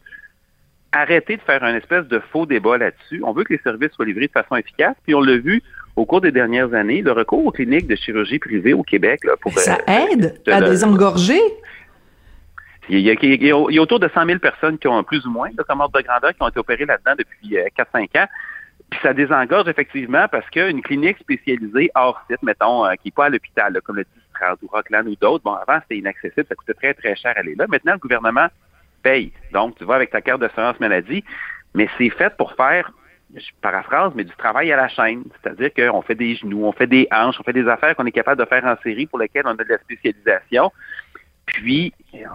arrêter 0.92 1.36
de 1.38 1.42
faire 1.42 1.64
un 1.64 1.76
espèce 1.76 2.08
de 2.08 2.20
faux 2.20 2.46
débat 2.46 2.78
là-dessus. 2.78 3.22
On 3.24 3.34
veut 3.34 3.44
que 3.44 3.54
les 3.54 3.60
services 3.60 3.92
soient 3.92 4.06
livrés 4.06 4.28
de 4.28 4.32
façon 4.32 4.56
efficace. 4.56 4.96
Puis 5.04 5.14
on 5.14 5.22
l'a 5.22 5.38
vu 5.38 5.62
au 5.96 6.06
cours 6.06 6.22
des 6.22 6.32
dernières 6.32 6.74
années, 6.74 7.02
le 7.02 7.12
recours 7.12 7.46
aux 7.46 7.52
cliniques 7.52 7.88
de 7.88 7.96
chirurgie 7.96 8.40
privée 8.40 8.74
au 8.74 8.84
Québec. 8.84 9.24
Là, 9.24 9.36
pour, 9.40 9.58
ça 9.58 9.78
euh, 9.88 10.08
aide 10.12 10.42
à 10.48 10.62
désengorger? 10.62 11.42
Il 12.88 13.00
y, 13.00 13.10
a, 13.10 13.16
il, 13.20 13.44
y 13.44 13.52
a, 13.52 13.82
autour 13.82 14.00
de 14.00 14.08
100 14.14 14.26
000 14.26 14.40
personnes 14.40 14.78
qui 14.78 14.88
ont 14.88 15.04
plus 15.04 15.26
ou 15.26 15.32
moins 15.32 15.50
de 15.50 15.64
comme 15.64 15.80
de 15.80 16.02
grandeur 16.02 16.32
qui 16.32 16.42
ont 16.42 16.50
été 16.50 16.60
opérées 16.60 16.86
là-dedans 16.86 17.16
depuis 17.18 17.58
4-5 17.76 18.10
euh, 18.16 18.22
ans. 18.22 18.28
Puis 18.92 19.00
ça 19.02 19.14
désengorge 19.14 19.68
effectivement 19.68 20.28
parce 20.30 20.48
qu'une 20.52 20.82
clinique 20.84 21.18
spécialisée 21.18 21.90
hors 21.96 22.22
site, 22.30 22.44
mettons, 22.44 22.86
euh, 22.86 22.94
qui 22.94 23.08
n'est 23.08 23.12
pas 23.12 23.26
à 23.26 23.30
l'hôpital, 23.30 23.80
comme 23.84 23.96
le 23.96 24.04
dit 24.04 24.22
ou 24.62 24.68
Rockland 24.68 25.08
ou 25.08 25.16
d'autres, 25.16 25.44
bon, 25.44 25.54
avant, 25.54 25.80
c'était 25.82 25.98
inaccessible, 25.98 26.46
ça 26.48 26.56
coûtait 26.56 26.74
très, 26.74 26.94
très 26.94 27.16
cher 27.16 27.34
aller 27.38 27.56
là. 27.56 27.66
Maintenant, 27.68 27.94
le 27.94 28.00
gouvernement 28.00 28.48
paye. 29.02 29.32
Donc, 29.54 29.78
tu 29.78 29.86
vas 29.86 29.96
avec 29.96 30.12
ta 30.12 30.22
carte 30.22 30.42
d'assurance 30.42 30.80
maladie, 30.80 31.24
mais 31.74 31.88
c'est 31.98 32.10
fait 32.10 32.36
pour 32.36 32.54
faire, 32.54 32.92
je 33.36 33.52
paraphrase, 33.62 34.14
mais 34.16 34.24
du 34.24 34.36
travail 34.36 34.72
à 34.72 34.78
la 34.78 34.88
chaîne. 34.88 35.24
C'est-à-dire 35.42 35.74
qu'on 35.74 36.02
fait 36.02 36.16
des 36.16 36.36
genoux, 36.36 36.66
on 36.66 36.72
fait 36.72 36.88
des 36.88 37.08
hanches, 37.12 37.36
on 37.40 37.44
fait 37.44 37.54
des 37.54 37.68
affaires 37.68 37.96
qu'on 37.96 38.06
est 38.06 38.12
capable 38.12 38.42
de 38.42 38.48
faire 38.48 38.66
en 38.66 38.76
série 38.82 39.06
pour 39.06 39.20
lesquelles 39.20 39.46
on 39.46 39.52
a 39.52 39.64
de 39.64 39.70
la 39.70 39.78
spécialisation. 39.80 40.72
Puis, 41.46 41.94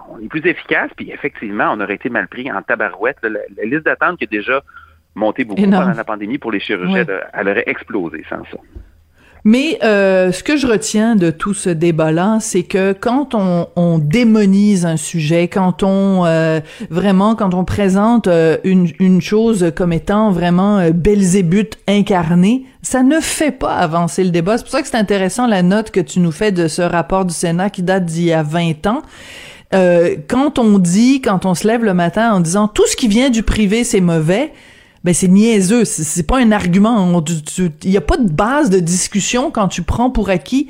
on 0.09 0.21
est 0.21 0.29
plus 0.29 0.47
efficace, 0.47 0.91
puis 0.97 1.11
effectivement, 1.11 1.73
on 1.73 1.81
aurait 1.81 1.95
été 1.95 2.09
mal 2.09 2.29
pris 2.29 2.51
en 2.51 2.63
tabarouette. 2.63 3.19
La, 3.23 3.65
liste 3.65 3.85
d'attente 3.85 4.19
qui 4.19 4.25
a 4.25 4.27
déjà 4.29 4.63
monté 5.15 5.45
beaucoup 5.45 5.63
pendant 5.63 5.93
la 5.93 6.05
pandémie 6.05 6.39
pour 6.39 6.53
les 6.53 6.61
chirurgiens, 6.61 7.05
elle 7.33 7.49
aurait 7.49 7.65
explosé 7.67 8.25
sans 8.29 8.45
ça. 8.45 8.59
Mais 9.45 9.79
euh, 9.83 10.33
ce 10.33 10.43
que 10.43 10.57
je 10.57 10.67
retiens 10.67 11.17
de 11.17 11.31
tout 11.31 11.55
ce 11.55 11.71
débat-là, 11.71 12.39
c'est 12.41 12.63
que 12.63 12.93
quand 12.93 13.35
on, 13.35 13.69
on, 13.77 13.99
démonise 13.99 14.85
un 14.87 14.97
sujet, 14.97 15.49
quand 15.49 15.83
on 15.83 16.25
euh, 16.27 16.61
vraiment, 16.91 17.35
quand 17.35 17.55
on 17.55 17.65
présente 17.65 18.27
euh, 18.27 18.59
une, 18.65 18.91
une, 18.99 19.21
chose 19.21 19.73
comme 19.75 19.93
étant 19.93 20.31
vraiment 20.31 20.79
euh, 20.79 20.91
Belzébuth 20.91 21.79
incarné, 21.89 22.67
ça 22.83 23.03
ne 23.03 23.21
fait 23.21 23.53
pas 23.53 23.75
avancer 23.75 24.25
le 24.25 24.31
débat. 24.31 24.59
C'est 24.59 24.65
pour 24.65 24.73
ça 24.73 24.83
que 24.83 24.89
c'est 24.89 24.97
intéressant 24.97 25.47
la 25.47 25.63
note 25.63 25.91
que 25.91 26.01
tu 26.01 26.21
nous 26.21 26.33
fais 26.33 26.53
de 26.53 26.69
ce 26.69 26.83
rapport 26.83 27.25
du 27.25 27.35
Sénat 27.35 27.71
qui 27.71 27.83
date 27.83 28.05
d'il 28.05 28.25
y 28.25 28.33
a 28.33 28.43
20 28.43 28.87
ans. 28.87 29.03
Euh, 29.73 30.17
quand 30.29 30.59
on 30.59 30.79
dit, 30.79 31.21
quand 31.21 31.47
on 31.47 31.55
se 31.55 31.67
lève 31.67 31.85
le 31.85 31.95
matin 31.95 32.33
en 32.33 32.41
disant 32.41 32.67
tout 32.67 32.87
ce 32.87 32.97
qui 32.97 33.07
vient 33.07 33.31
du 33.31 33.43
privé 33.43 33.85
c'est 33.85 34.01
mauvais, 34.01 34.53
ben 35.05 35.15
c'est 35.15 35.29
niaiseux, 35.29 35.85
c'est 35.85 36.27
pas 36.27 36.39
un 36.39 36.53
argument. 36.53 37.23
Il 37.85 37.91
y 37.91 37.97
a 37.97 38.03
pas 38.03 38.17
de 38.17 38.29
base 38.29 38.71
de 38.71 38.81
discussion 38.81 39.51
quand 39.51 39.69
tu 39.69 39.83
prends 39.83 40.11
pour 40.11 40.29
acquis 40.31 40.69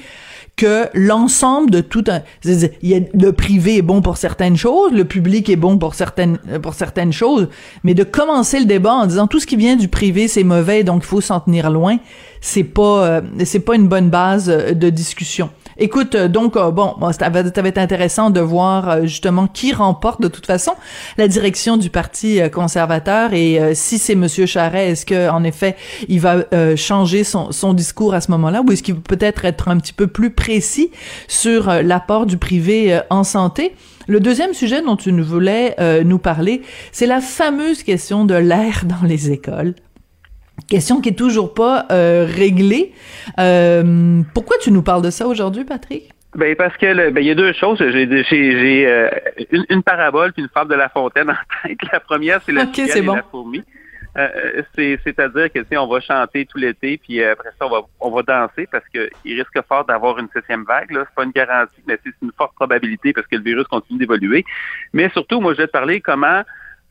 que 0.56 0.88
l'ensemble 0.92 1.70
de 1.70 1.80
tout 1.80 2.04
un, 2.08 2.20
le 2.44 3.30
privé 3.30 3.78
est 3.78 3.82
bon 3.82 4.02
pour 4.02 4.18
certaines 4.18 4.56
choses, 4.56 4.92
le 4.92 5.04
public 5.04 5.48
est 5.48 5.56
bon 5.56 5.78
pour 5.78 5.94
certaines 5.94 6.38
pour 6.62 6.74
certaines 6.74 7.12
choses, 7.12 7.48
mais 7.82 7.94
de 7.94 8.04
commencer 8.04 8.60
le 8.60 8.66
débat 8.66 8.92
en 8.92 9.06
disant 9.06 9.26
tout 9.26 9.40
ce 9.40 9.46
qui 9.46 9.56
vient 9.56 9.76
du 9.76 9.88
privé 9.88 10.28
c'est 10.28 10.44
mauvais 10.44 10.84
donc 10.84 11.02
il 11.02 11.06
faut 11.06 11.22
s'en 11.22 11.40
tenir 11.40 11.70
loin, 11.70 11.96
c'est 12.42 12.64
pas 12.64 13.04
euh, 13.06 13.20
c'est 13.44 13.60
pas 13.60 13.74
une 13.74 13.88
bonne 13.88 14.10
base 14.10 14.48
de 14.48 14.90
discussion. 14.90 15.50
Écoute, 15.82 16.14
euh, 16.14 16.28
donc, 16.28 16.56
euh, 16.56 16.70
bon, 16.70 16.94
ça 17.18 17.30
va, 17.30 17.40
être 17.40 17.78
intéressant 17.78 18.28
de 18.28 18.40
voir 18.40 18.90
euh, 18.90 19.02
justement 19.04 19.46
qui 19.46 19.72
remporte 19.72 20.20
de 20.20 20.28
toute 20.28 20.44
façon 20.44 20.72
la 21.16 21.26
direction 21.26 21.78
du 21.78 21.88
Parti 21.88 22.38
conservateur 22.52 23.32
et 23.32 23.74
si 23.74 23.98
c'est 23.98 24.14
Monsieur 24.14 24.44
Charret, 24.44 24.90
est-ce 24.90 25.06
que 25.06 25.30
en 25.30 25.42
effet 25.42 25.76
il 26.08 26.20
va 26.20 26.44
changer 26.76 27.24
son, 27.24 27.72
discours 27.72 28.14
à 28.14 28.20
ce 28.20 28.30
moment-là? 28.32 28.62
Ou 28.62 28.72
est-ce 28.72 28.82
qu'il 28.82 28.96
peut 28.96 29.16
peut-être 29.16 29.44
être 29.44 29.68
un 29.68 29.78
petit 29.78 29.92
peu 29.92 30.06
plus 30.06 30.30
précis 30.30 30.90
sur 31.28 31.72
l'apport 31.82 32.26
du 32.26 32.36
privé 32.36 33.00
en 33.10 33.24
santé? 33.24 33.74
Le 34.06 34.20
deuxième 34.20 34.52
sujet 34.54 34.82
dont 34.82 34.96
tu 34.96 35.10
voulais 35.20 35.76
nous 36.04 36.18
parler, 36.18 36.62
c'est 36.92 37.06
la 37.06 37.20
fameuse 37.20 37.82
question 37.82 38.24
de 38.24 38.34
l'air 38.34 38.84
dans 38.84 39.06
les 39.06 39.30
écoles. 39.30 39.74
Question 40.68 41.00
qui 41.00 41.10
est 41.10 41.18
toujours 41.18 41.54
pas 41.54 41.86
euh, 41.90 42.26
réglée. 42.28 42.92
Euh, 43.38 44.22
pourquoi 44.34 44.56
tu 44.58 44.70
nous 44.70 44.82
parles 44.82 45.02
de 45.02 45.10
ça 45.10 45.26
aujourd'hui, 45.26 45.64
Patrick? 45.64 46.10
Ben 46.34 46.54
parce 46.54 46.76
que 46.76 47.10
ben, 47.10 47.20
il 47.20 47.26
y 47.26 47.30
a 47.30 47.34
deux 47.34 47.52
choses. 47.52 47.78
J'ai 47.78 48.24
j'ai 48.24 48.86
euh, 48.86 49.08
une, 49.50 49.64
une, 49.68 49.82
parabole 49.82 50.32
puis 50.32 50.42
une 50.42 50.48
fable 50.48 50.70
de 50.70 50.76
La 50.76 50.88
Fontaine 50.88 51.30
en 51.30 51.68
tête. 51.68 51.78
La 51.92 51.98
première, 51.98 52.40
c'est 52.46 52.52
la 52.52 52.64
okay, 52.64 52.88
et 52.96 53.02
la 53.02 53.22
fourmi. 53.22 53.62
C'est-à-dire 54.76 55.52
que 55.52 55.76
on 55.76 55.86
va 55.88 56.00
chanter 56.00 56.46
tout 56.46 56.58
l'été, 56.58 56.98
puis 56.98 57.22
après 57.22 57.50
ça, 57.58 57.66
on 57.66 57.70
va, 57.70 57.80
on 58.00 58.10
va 58.10 58.22
danser 58.22 58.68
parce 58.70 58.84
qu'il 58.88 59.10
risque 59.24 59.66
fort 59.68 59.84
d'avoir 59.84 60.18
une 60.18 60.28
septième 60.32 60.64
vague. 60.64 60.92
Là, 60.92 61.04
c'est 61.08 61.14
pas 61.14 61.24
une 61.24 61.32
garantie, 61.32 61.82
mais 61.86 61.98
c'est 62.04 62.12
une 62.22 62.32
forte 62.36 62.54
probabilité 62.54 63.12
parce 63.12 63.26
que 63.26 63.36
le 63.36 63.42
virus 63.42 63.66
continue 63.66 63.98
d'évoluer. 63.98 64.44
Mais 64.92 65.08
surtout, 65.10 65.40
moi, 65.40 65.54
je 65.54 65.58
vais 65.58 65.66
te 65.66 65.72
parler 65.72 66.00
comment 66.00 66.42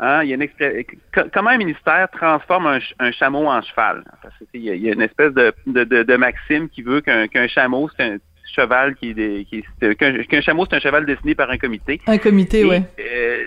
Hein, 0.01 0.23
il 0.23 0.29
y 0.29 0.33
a 0.33 0.35
une 0.37 1.29
comment 1.33 1.49
un 1.49 1.57
ministère 1.57 2.07
transforme 2.11 2.79
un, 2.99 3.11
chameau 3.11 3.47
en 3.47 3.61
cheval? 3.61 4.05
il, 4.53 4.61
y 4.61 4.89
a, 4.89 4.93
une 4.93 5.01
espèce 5.01 5.33
de, 5.33 5.53
de, 5.67 5.83
de, 5.83 6.15
maxime 6.15 6.69
qui 6.69 6.83
veut 6.83 7.01
qu'un 7.01 7.47
chameau, 7.49 7.89
c'est 7.97 8.03
un 8.03 8.17
cheval 8.55 8.95
qui, 8.95 9.13
qui 9.45 9.65
qu'un 9.97 10.41
chameau, 10.41 10.65
c'est 10.69 10.77
un 10.77 10.79
cheval 10.79 11.05
dessiné 11.05 11.35
par 11.35 11.49
un 11.49 11.57
comité. 11.57 11.99
Un 12.07 12.17
comité, 12.17 12.63
oui. 12.63 12.81
Euh, 12.99 13.43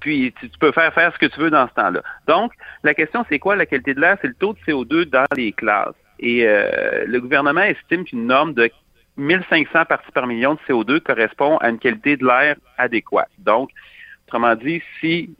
puis 0.00 0.32
tu, 0.40 0.48
peux 0.58 0.72
faire 0.72 0.92
faire 0.94 1.12
ce 1.12 1.18
que 1.18 1.26
tu 1.26 1.38
veux 1.38 1.50
dans 1.50 1.68
ce 1.68 1.74
temps-là. 1.74 2.02
Donc, 2.26 2.52
la 2.82 2.94
question, 2.94 3.26
c'est 3.28 3.38
quoi 3.38 3.54
la 3.54 3.66
qualité 3.66 3.92
de 3.92 4.00
l'air? 4.00 4.16
C'est 4.22 4.28
le 4.28 4.34
taux 4.34 4.54
de 4.54 4.58
CO2 4.66 5.04
dans 5.04 5.26
les 5.36 5.52
classes. 5.52 5.94
Et 6.18 6.46
euh, 6.46 7.04
le 7.06 7.20
gouvernement 7.20 7.62
estime 7.62 8.04
qu'une 8.04 8.26
norme 8.26 8.54
de 8.54 8.70
1500 9.18 9.84
parties 9.84 10.12
par 10.12 10.26
million 10.26 10.54
de 10.54 10.60
CO2 10.66 11.00
correspond 11.00 11.58
à 11.58 11.68
une 11.68 11.78
qualité 11.78 12.16
de 12.16 12.24
l'air 12.24 12.56
adéquate. 12.78 13.30
Donc, 13.38 13.70
autrement 14.26 14.54
dit, 14.54 14.82
si 15.00 15.30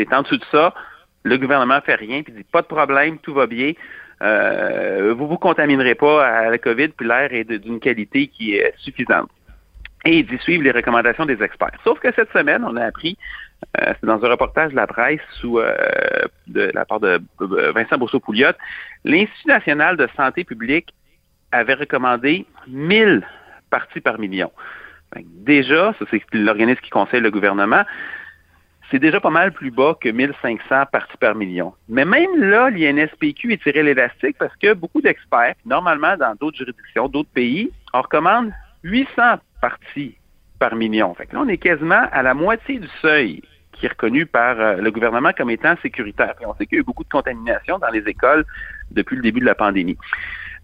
c'est 0.00 0.14
en 0.14 0.22
dessous 0.22 0.38
de 0.38 0.44
ça, 0.50 0.74
le 1.22 1.36
gouvernement 1.36 1.80
fait 1.80 1.94
rien, 1.94 2.22
puis 2.22 2.32
dit 2.32 2.44
pas 2.44 2.62
de 2.62 2.66
problème, 2.66 3.18
tout 3.18 3.34
va 3.34 3.46
bien. 3.46 3.72
Euh, 4.22 5.14
vous 5.16 5.26
vous 5.26 5.38
contaminerez 5.38 5.94
pas 5.94 6.26
à 6.26 6.50
la 6.50 6.58
COVID, 6.58 6.88
puis 6.88 7.06
l'air 7.06 7.32
est 7.32 7.44
d'une 7.44 7.80
qualité 7.80 8.28
qui 8.28 8.54
est 8.54 8.74
suffisante. 8.78 9.30
Et 10.04 10.22
d'y 10.22 10.38
suivre 10.38 10.64
les 10.64 10.70
recommandations 10.70 11.26
des 11.26 11.42
experts. 11.42 11.78
Sauf 11.84 11.98
que 12.00 12.08
cette 12.14 12.32
semaine, 12.32 12.64
on 12.64 12.76
a 12.76 12.84
appris, 12.86 13.18
euh, 13.78 13.92
c'est 14.00 14.06
dans 14.06 14.24
un 14.24 14.28
reportage 14.30 14.70
de 14.70 14.76
la 14.76 14.86
presse 14.86 15.20
sous 15.40 15.58
euh, 15.58 15.74
de 16.46 16.70
la 16.72 16.86
part 16.86 17.00
de 17.00 17.20
Vincent 17.38 17.98
Bourseau-Pouliot, 17.98 18.52
l'Institut 19.04 19.48
national 19.48 19.98
de 19.98 20.08
santé 20.16 20.44
publique 20.44 20.94
avait 21.52 21.74
recommandé 21.74 22.46
1000 22.68 23.26
parties 23.68 24.00
par 24.00 24.18
million. 24.18 24.50
Déjà, 25.16 25.94
ça 25.98 26.04
c'est 26.10 26.22
l'organisme 26.32 26.80
qui 26.80 26.90
conseille 26.90 27.20
le 27.20 27.30
gouvernement, 27.30 27.82
c'est 28.90 28.98
déjà 28.98 29.20
pas 29.20 29.30
mal 29.30 29.52
plus 29.52 29.70
bas 29.70 29.96
que 30.00 30.08
1500 30.08 30.86
parties 30.90 31.16
par 31.18 31.34
million. 31.34 31.72
Mais 31.88 32.04
même 32.04 32.36
là, 32.36 32.70
l'INSPQ 32.70 33.52
est 33.52 33.62
tiré 33.62 33.82
l'élastique 33.82 34.36
parce 34.38 34.54
que 34.56 34.74
beaucoup 34.74 35.00
d'experts, 35.00 35.54
normalement 35.64 36.16
dans 36.16 36.34
d'autres 36.34 36.58
juridictions, 36.58 37.08
d'autres 37.08 37.30
pays, 37.32 37.70
on 37.92 38.02
recommande 38.02 38.50
800 38.82 39.38
parties 39.60 40.16
par 40.58 40.74
million. 40.74 41.14
Fait 41.14 41.26
que 41.26 41.34
là, 41.34 41.42
on 41.44 41.48
est 41.48 41.58
quasiment 41.58 42.06
à 42.12 42.22
la 42.22 42.34
moitié 42.34 42.78
du 42.78 42.88
seuil 43.00 43.42
qui 43.72 43.86
est 43.86 43.90
reconnu 43.90 44.26
par 44.26 44.60
euh, 44.60 44.76
le 44.76 44.90
gouvernement 44.90 45.30
comme 45.36 45.50
étant 45.50 45.74
sécuritaire. 45.82 46.34
on 46.46 46.54
sait 46.54 46.66
qu'il 46.66 46.76
y 46.76 46.78
a 46.78 46.82
eu 46.82 46.84
beaucoup 46.84 47.04
de 47.04 47.08
contamination 47.08 47.78
dans 47.78 47.88
les 47.88 48.02
écoles 48.06 48.44
depuis 48.90 49.16
le 49.16 49.22
début 49.22 49.40
de 49.40 49.46
la 49.46 49.54
pandémie. 49.54 49.96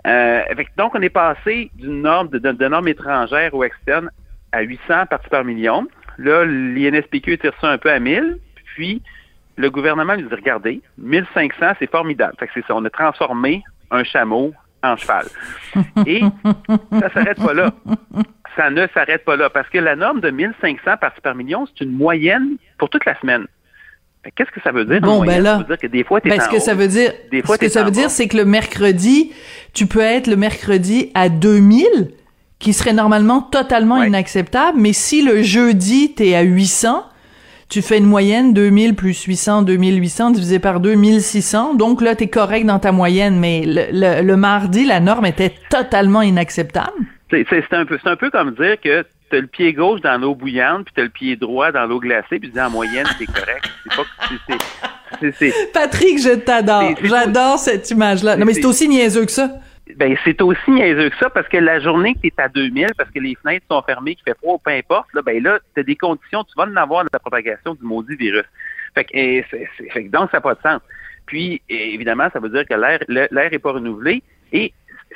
Euh, 0.07 0.43
donc, 0.77 0.95
on 0.95 1.03
est 1.03 1.09
passé 1.09 1.71
d'une 1.75 2.03
norme 2.03 2.29
de, 2.29 2.39
de, 2.39 2.69
norme 2.69 2.89
étrangère 2.89 3.55
ou 3.55 3.65
externe 3.65 4.11
à 4.53 4.61
800 4.61 5.07
parties 5.07 5.29
par 5.31 5.45
million. 5.45 5.89
Là, 6.19 6.45
l'INSPQ 6.45 7.39
tire 7.39 7.53
ça 7.61 7.69
un 7.69 7.79
peu 7.79 7.91
à 7.91 7.99
1000, 7.99 8.39
puis 8.75 9.03
le 9.57 9.71
gouvernement 9.71 10.15
lui 10.15 10.25
dit, 10.25 10.35
regardez, 10.35 10.81
1500, 10.99 11.75
c'est 11.79 11.91
formidable. 11.91 12.35
Fait 12.39 12.47
que 12.47 12.53
c'est 12.55 12.67
ça, 12.67 12.75
on 12.75 12.85
a 12.85 12.91
transformé 12.91 13.63
un 13.91 14.05
chameau 14.05 14.53
en 14.83 14.97
cheval. 14.97 15.27
Et 16.07 16.23
ça 16.93 17.13
s'arrête 17.13 17.39
pas 17.39 17.55
là. 17.55 17.73
Ça 18.57 18.71
ne 18.71 18.87
s'arrête 18.95 19.25
pas 19.25 19.37
là, 19.37 19.51
parce 19.51 19.69
que 19.69 19.79
la 19.79 19.97
norme 19.97 20.21
de 20.21 20.31
1500 20.31 20.97
parties 21.01 21.21
par 21.21 21.35
million, 21.35 21.67
c'est 21.67 21.85
une 21.85 21.93
moyenne 21.93 22.57
pour 22.79 22.89
toute 22.89 23.05
la 23.05 23.19
semaine. 23.21 23.47
Qu'est-ce 24.35 24.51
que 24.51 24.61
ça 24.63 24.73
veut 24.73 24.85
dire? 24.85 25.01
Bon, 25.01 25.25
ben 25.25 25.41
là, 25.43 25.53
ça 25.53 25.59
veut 25.59 25.65
dire 25.65 25.79
que 25.79 25.87
des 25.87 26.03
fois, 26.03 26.21
ben, 26.25 26.41
ce 26.41 26.49
que 26.49 26.59
ça 26.59 26.75
veut 26.75 26.89
dire, 26.89 27.13
des 27.31 27.43
fois, 27.43 27.57
ce 27.57 27.61
que 27.61 27.69
ça 27.69 27.85
veut 27.85 27.93
dire, 27.93 28.11
c'est 28.11 28.27
que 28.27 28.37
le 28.37 28.45
mercredi, 28.45 29.33
tu 29.73 29.87
peux 29.87 30.01
être 30.01 30.27
le 30.27 30.37
mercredi 30.37 31.13
à 31.15 31.29
2000, 31.29 31.87
qui 32.59 32.73
serait 32.73 32.93
normalement 32.93 33.43
totalement 33.43 34.03
inacceptable, 34.03 34.79
mais 34.81 34.93
si 34.93 35.23
le 35.23 35.43
jeudi, 35.43 36.15
t'es 36.15 36.35
à 36.35 36.43
800, 36.43 37.05
tu 37.69 37.83
fais 37.83 37.99
une 37.99 38.07
moyenne 38.07 38.55
2000 38.55 38.95
plus 38.95 39.23
800, 39.25 39.63
2800 39.63 40.31
divisé 40.31 40.59
par 40.59 40.81
2600, 40.81 41.75
donc 41.75 42.01
là, 42.01 42.15
t'es 42.15 42.29
correct 42.29 42.65
dans 42.65 42.79
ta 42.79 42.93
moyenne, 42.93 43.39
mais 43.39 43.65
le, 43.67 44.23
le, 44.23 44.37
mardi, 44.37 44.87
la 44.87 45.01
norme 45.01 45.27
était 45.27 45.53
totalement 45.69 46.23
inacceptable. 46.23 46.93
C'est 47.31 47.45
un, 47.73 47.85
peu, 47.85 47.99
un 48.05 48.17
peu 48.17 48.31
comme 48.31 48.55
dire 48.55 48.81
que 48.83 49.05
t'as 49.31 49.41
le 49.41 49.49
pied 49.49 49.73
gauche 49.73 50.01
dans 50.01 50.17
l'eau 50.17 50.35
bouillante, 50.35 50.85
puis 50.85 50.95
t'as 50.95 51.03
le 51.03 51.09
pied 51.09 51.37
droit 51.37 51.73
dans 51.73 51.87
l'eau 51.87 51.99
glacée, 51.99 52.39
puis 52.39 52.49
tu 52.49 52.51
dis 52.51 52.61
en 52.61 52.71
moyenne, 52.71 53.07
c'est 53.19 53.27
correct. 53.27 53.69
C'est 55.39 55.51
pas... 55.51 55.81
Patrick, 55.81 56.21
je 56.23 56.37
t'adore. 56.37 56.95
J'adore 57.03 57.59
cette 57.59 57.91
image-là. 57.91 58.37
Non, 58.37 58.47
mais 58.47 58.55
c'est 58.55 58.65
aussi 58.65 58.89
niaiseux 58.89 59.25
que 59.25 59.33
ça. 59.33 59.51
Ben, 59.95 60.17
c'est 60.25 60.43
aussi 60.43 60.71
niaiseux 60.71 61.11
que 61.11 61.17
ça 61.19 61.31
parce 61.31 61.47
que 61.49 61.59
la 61.59 61.79
journée 61.79 62.15
que 62.15 62.21
tu 62.21 62.27
es 62.27 62.35
à 62.39 62.49
2000, 62.49 62.89
parce 62.99 63.11
que 63.11 63.21
les 63.21 63.37
fenêtres 63.37 63.67
sont 63.71 63.83
fermées, 63.83 64.17
qu'il 64.17 64.25
fait 64.25 64.37
froid, 64.39 64.59
peu 64.65 64.73
importe, 64.73 65.07
là, 65.15 65.23
ben 65.23 65.41
là, 65.41 65.61
tu 65.75 65.81
as 65.81 65.85
des 65.85 65.95
conditions, 65.95 66.43
tu 66.43 66.53
vas 66.57 66.65
en 66.65 66.77
avoir 66.77 67.05
de 67.05 67.11
la 67.13 67.21
propagation 67.21 67.75
du 67.75 67.85
maudit 67.85 68.17
virus. 68.17 68.45
Fait 68.95 69.05
que, 69.05 69.43
que 69.43 70.09
donc, 70.09 70.31
ça 70.33 70.39
n'a 70.39 70.41
pas 70.41 70.55
de 70.55 70.61
sens. 70.61 70.81
Puis, 71.27 71.63
évidemment, 71.69 72.29
ça 72.33 72.41
veut 72.41 72.49
dire 72.49 72.67
que 72.67 72.75
l'air 72.75 73.51
n'est 73.51 73.59
pas 73.59 73.73
renouvelé. 73.73 74.23
Et 74.53 74.73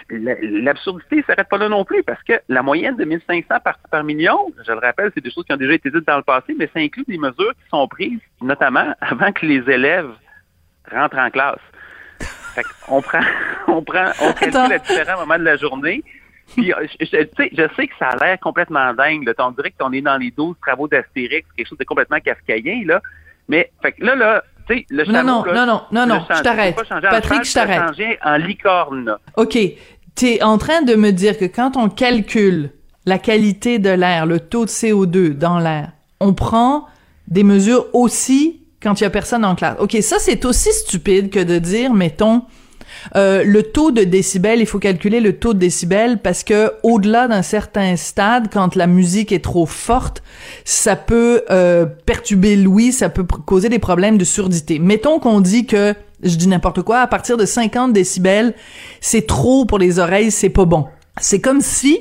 l'absurdité 0.08 1.16
ne 1.16 1.22
s'arrête 1.22 1.48
pas 1.48 1.58
là 1.58 1.68
non 1.68 1.84
plus, 1.84 2.02
parce 2.04 2.22
que 2.22 2.34
la 2.48 2.62
moyenne 2.62 2.96
de 2.96 3.04
1500 3.04 3.46
parties 3.64 3.80
par 3.90 4.04
million, 4.04 4.52
je 4.64 4.72
le 4.72 4.78
rappelle, 4.78 5.10
c'est 5.14 5.22
des 5.22 5.30
choses 5.30 5.44
qui 5.44 5.52
ont 5.52 5.56
déjà 5.56 5.74
été 5.74 5.90
dites 5.90 6.06
dans 6.06 6.16
le 6.16 6.22
passé, 6.22 6.54
mais 6.56 6.68
ça 6.72 6.80
inclut 6.80 7.04
des 7.08 7.18
mesures 7.18 7.54
qui 7.54 7.68
sont 7.70 7.88
prises, 7.88 8.20
notamment 8.40 8.94
avant 9.00 9.32
que 9.32 9.46
les 9.46 9.68
élèves 9.68 10.10
rentrent 10.90 11.18
en 11.18 11.30
classe 11.30 11.60
on 12.88 13.02
prend, 13.02 13.20
on 13.68 13.82
prend, 13.82 14.10
on 14.20 14.32
calcule 14.32 14.72
à 14.72 14.78
différents 14.78 15.20
moments 15.20 15.38
de 15.38 15.44
la 15.44 15.56
journée. 15.56 16.02
Puis, 16.54 16.72
euh, 16.72 16.86
je, 17.00 17.06
je, 17.06 17.74
sais 17.76 17.86
que 17.86 17.94
ça 17.98 18.08
a 18.08 18.16
l'air 18.24 18.38
complètement 18.40 18.92
dingue. 18.94 19.24
Là. 19.24 19.34
On 19.38 19.52
dirait 19.52 19.72
qu'on 19.78 19.92
est 19.92 20.00
dans 20.00 20.16
les 20.16 20.30
12 20.32 20.56
travaux 20.60 20.88
d'Astérix, 20.88 21.46
quelque 21.56 21.68
chose 21.68 21.78
de 21.78 21.84
complètement 21.84 22.18
kafkaïen, 22.18 22.84
là. 22.86 23.00
Mais, 23.48 23.70
fait 23.82 23.92
que 23.92 24.04
là, 24.04 24.14
là, 24.14 24.44
tu 24.68 24.78
sais, 24.78 24.86
le 24.90 25.04
chameau, 25.04 25.44
non, 25.44 25.44
non, 25.44 25.66
non, 25.66 25.82
non, 25.92 26.06
non, 26.06 26.26
je 26.28 26.42
t'arrête. 26.42 26.76
Patrick, 26.76 27.44
je 27.44 27.54
t'arrête. 27.54 28.18
en 28.24 28.36
licorne. 28.36 29.16
OK. 29.36 29.58
T'es 30.14 30.42
en 30.42 30.58
train 30.58 30.82
de 30.82 30.94
me 30.94 31.12
dire 31.12 31.38
que 31.38 31.44
quand 31.44 31.76
on 31.76 31.88
calcule 31.88 32.70
la 33.06 33.18
qualité 33.18 33.78
de 33.78 33.90
l'air, 33.90 34.26
le 34.26 34.40
taux 34.40 34.64
de 34.64 34.70
CO2 34.70 35.30
dans 35.30 35.58
l'air, 35.58 35.92
on 36.20 36.34
prend 36.34 36.86
des 37.28 37.44
mesures 37.44 37.86
aussi 37.92 38.59
quand 38.82 39.00
il 39.00 39.04
y 39.04 39.06
a 39.06 39.10
personne 39.10 39.44
en 39.44 39.54
classe. 39.54 39.76
OK, 39.78 39.96
ça, 40.00 40.16
c'est 40.18 40.44
aussi 40.44 40.72
stupide 40.72 41.30
que 41.30 41.40
de 41.40 41.58
dire, 41.58 41.92
mettons, 41.92 42.42
Euh, 43.16 43.44
le 43.44 43.62
taux 43.62 43.90
de 43.90 44.04
décibels, 44.04 44.60
il 44.60 44.66
faut 44.66 44.78
calculer 44.78 45.20
le 45.20 45.38
taux 45.38 45.54
de 45.54 45.58
décibels 45.58 46.18
parce 46.18 46.44
que 46.44 46.72
au-delà 46.82 47.28
d'un 47.28 47.42
certain 47.42 47.96
stade, 47.96 48.48
quand 48.52 48.74
la 48.74 48.86
musique 48.86 49.32
est 49.32 49.44
trop 49.44 49.66
forte, 49.66 50.22
ça 50.64 50.96
peut 50.96 51.42
euh, 51.50 51.86
perturber 51.86 52.56
l'ouïe, 52.56 52.92
ça 52.92 53.08
peut 53.08 53.24
causer 53.24 53.68
des 53.68 53.78
problèmes 53.78 54.18
de 54.18 54.24
surdité. 54.24 54.78
Mettons 54.78 55.18
qu'on 55.18 55.40
dit 55.40 55.66
que, 55.66 55.94
je 56.22 56.36
dis 56.36 56.48
n'importe 56.48 56.82
quoi, 56.82 57.00
à 57.00 57.06
partir 57.06 57.36
de 57.36 57.46
50 57.46 57.92
décibels, 57.92 58.54
c'est 59.00 59.26
trop 59.26 59.64
pour 59.64 59.78
les 59.78 59.98
oreilles, 59.98 60.30
c'est 60.30 60.50
pas 60.50 60.64
bon. 60.64 60.86
C'est 61.20 61.40
comme 61.40 61.60
si 61.60 62.00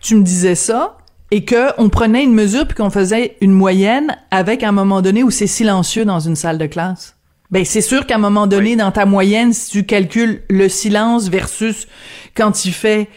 tu 0.00 0.14
me 0.14 0.22
disais 0.22 0.54
ça 0.54 0.97
et 1.30 1.44
que 1.44 1.78
on 1.78 1.88
prenait 1.88 2.24
une 2.24 2.34
mesure 2.34 2.66
puis 2.66 2.76
qu'on 2.76 2.90
faisait 2.90 3.36
une 3.40 3.52
moyenne 3.52 4.16
avec 4.30 4.62
un 4.62 4.72
moment 4.72 5.02
donné 5.02 5.22
où 5.22 5.30
c'est 5.30 5.46
silencieux 5.46 6.04
dans 6.04 6.20
une 6.20 6.36
salle 6.36 6.58
de 6.58 6.66
classe. 6.66 7.16
Ben 7.50 7.64
c'est 7.64 7.80
sûr 7.80 8.06
qu'à 8.06 8.16
un 8.16 8.18
moment 8.18 8.46
donné 8.46 8.76
dans 8.76 8.90
ta 8.90 9.06
moyenne 9.06 9.52
si 9.52 9.70
tu 9.70 9.84
calcules 9.84 10.42
le 10.50 10.68
silence 10.68 11.28
versus 11.28 11.86
quand 12.34 12.64
il 12.64 12.72
fait 12.72 13.08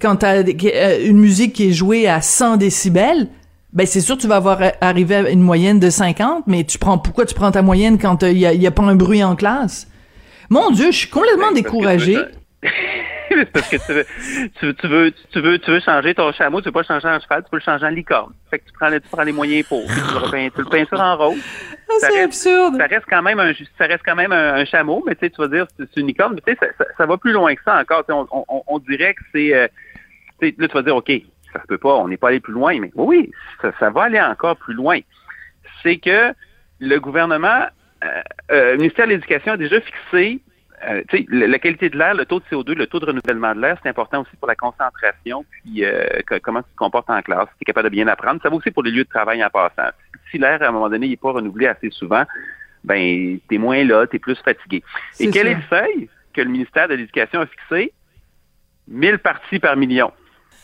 quand 0.00 0.16
t'as 0.16 0.42
euh, 0.44 1.06
une 1.06 1.18
musique 1.18 1.52
qui 1.52 1.68
est 1.68 1.72
jouée 1.72 2.06
à 2.06 2.20
100 2.20 2.58
décibels, 2.58 3.28
ben 3.72 3.86
c'est 3.86 4.00
sûr 4.00 4.16
tu 4.16 4.28
vas 4.28 4.36
avoir 4.36 4.60
arrivé 4.80 5.14
à 5.16 5.30
une 5.30 5.40
moyenne 5.40 5.80
de 5.80 5.90
50, 5.90 6.44
mais 6.46 6.64
tu 6.64 6.78
prends 6.78 6.98
pourquoi 6.98 7.26
tu 7.26 7.34
prends 7.34 7.50
ta 7.50 7.62
moyenne 7.62 7.98
quand 7.98 8.22
il 8.22 8.38
y 8.38 8.46
a, 8.46 8.54
y 8.54 8.66
a, 8.66 8.70
pas 8.70 8.82
un 8.82 8.94
bruit 8.94 9.24
en 9.24 9.34
classe? 9.34 9.88
Mon 10.48 10.70
Dieu, 10.70 10.92
je 10.92 10.96
suis 10.96 11.08
complètement 11.08 11.52
découragée. 11.52 12.18
parce 13.52 13.68
que 13.68 13.76
tu 13.76 13.92
veux, 13.92 14.04
tu, 14.58 14.88
veux, 14.88 15.12
tu, 15.12 15.40
veux, 15.40 15.58
tu 15.58 15.70
veux 15.70 15.80
changer 15.80 16.14
ton 16.14 16.32
chameau, 16.32 16.60
tu 16.60 16.66
veux 16.66 16.72
pas 16.72 16.82
changer 16.82 17.08
en 17.08 17.20
cheval, 17.20 17.44
tu 17.44 17.50
peux 17.50 17.58
le 17.58 17.62
changer 17.62 17.86
en 17.86 17.90
licorne. 17.90 18.32
Fait 18.50 18.58
que 18.58 18.66
tu 18.66 18.72
prends, 18.72 18.90
tu 18.90 19.08
prends 19.10 19.22
les 19.22 19.32
moyens 19.32 19.66
pour. 19.66 19.82
Tu 19.82 19.92
le, 19.92 20.68
peinture 20.68 21.00
en 21.00 21.16
rose. 21.16 21.38
Ah, 21.88 21.92
c'est 22.00 22.22
absurde. 22.22 22.76
Ça 22.76 22.86
reste 22.86 23.06
quand 23.08 23.22
même 23.22 23.38
un, 23.38 23.52
ça 23.78 23.86
reste 23.86 24.02
quand 24.04 24.16
même 24.16 24.32
un, 24.32 24.64
chameau, 24.64 25.02
mais 25.06 25.14
tu 25.14 25.26
sais, 25.26 25.30
tu 25.30 25.40
vas 25.40 25.48
dire 25.48 25.66
c'est 25.78 25.96
une 25.96 26.08
licorne, 26.08 26.34
mais 26.34 26.40
tu 26.40 26.52
sais, 26.52 26.70
ça, 26.78 26.84
ça, 26.96 27.06
va 27.06 27.16
plus 27.16 27.32
loin 27.32 27.54
que 27.54 27.62
ça 27.64 27.80
encore. 27.80 28.04
On, 28.08 28.26
on, 28.48 28.62
on, 28.66 28.78
dirait 28.78 29.14
que 29.14 29.22
c'est, 29.32 29.54
euh, 29.54 29.68
là, 30.40 30.68
tu 30.68 30.74
vas 30.74 30.82
dire, 30.82 30.96
ok, 30.96 31.10
ça 31.52 31.60
peut 31.68 31.78
pas, 31.78 31.94
on 31.96 32.08
n'est 32.08 32.16
pas 32.16 32.28
allé 32.28 32.40
plus 32.40 32.52
loin, 32.52 32.78
mais 32.80 32.90
oui, 32.94 33.30
ça, 33.62 33.72
ça 33.78 33.90
va 33.90 34.04
aller 34.04 34.20
encore 34.20 34.56
plus 34.56 34.74
loin. 34.74 34.98
C'est 35.82 35.96
que 35.96 36.32
le 36.80 36.98
gouvernement, 36.98 37.66
euh, 38.04 38.22
euh, 38.50 38.72
le 38.72 38.78
ministère 38.78 39.06
de 39.06 39.12
l'Éducation 39.12 39.52
a 39.52 39.56
déjà 39.56 39.80
fixé 39.80 40.40
euh, 40.88 41.02
la 41.28 41.58
qualité 41.58 41.90
de 41.90 41.98
l'air, 41.98 42.14
le 42.14 42.24
taux 42.24 42.40
de 42.40 42.44
CO2, 42.50 42.72
le 42.72 42.86
taux 42.86 43.00
de 43.00 43.06
renouvellement 43.06 43.54
de 43.54 43.60
l'air, 43.60 43.76
c'est 43.82 43.88
important 43.88 44.22
aussi 44.22 44.36
pour 44.36 44.48
la 44.48 44.54
concentration, 44.54 45.44
puis 45.50 45.84
euh, 45.84 46.06
comment 46.42 46.62
tu 46.62 46.70
te 46.70 46.76
comportes 46.76 47.10
en 47.10 47.20
classe, 47.22 47.48
si 47.50 47.58
tu 47.58 47.62
es 47.62 47.66
capable 47.66 47.90
de 47.90 47.94
bien 47.94 48.08
apprendre. 48.08 48.40
Ça 48.42 48.48
vaut 48.48 48.58
aussi 48.58 48.70
pour 48.70 48.82
les 48.82 48.90
lieux 48.90 49.04
de 49.04 49.08
travail 49.08 49.44
en 49.44 49.50
passant. 49.50 49.90
Si 50.30 50.38
l'air, 50.38 50.62
à 50.62 50.68
un 50.68 50.72
moment 50.72 50.88
donné, 50.88 51.08
n'est 51.08 51.16
pas 51.16 51.32
renouvelé 51.32 51.66
assez 51.66 51.90
souvent, 51.90 52.24
ben, 52.84 53.38
t'es 53.48 53.58
moins 53.58 53.84
là, 53.84 54.06
t'es 54.06 54.18
plus 54.18 54.38
fatigué. 54.42 54.82
Et 55.18 55.30
quel 55.30 55.48
est 55.48 55.54
le 55.54 55.62
seuil 55.68 56.08
que 56.32 56.40
le 56.40 56.48
ministère 56.48 56.88
de 56.88 56.94
l'Éducation 56.94 57.40
a 57.40 57.46
fixé? 57.46 57.92
1000 58.88 59.18
parties 59.18 59.58
par 59.58 59.76
million. 59.76 60.12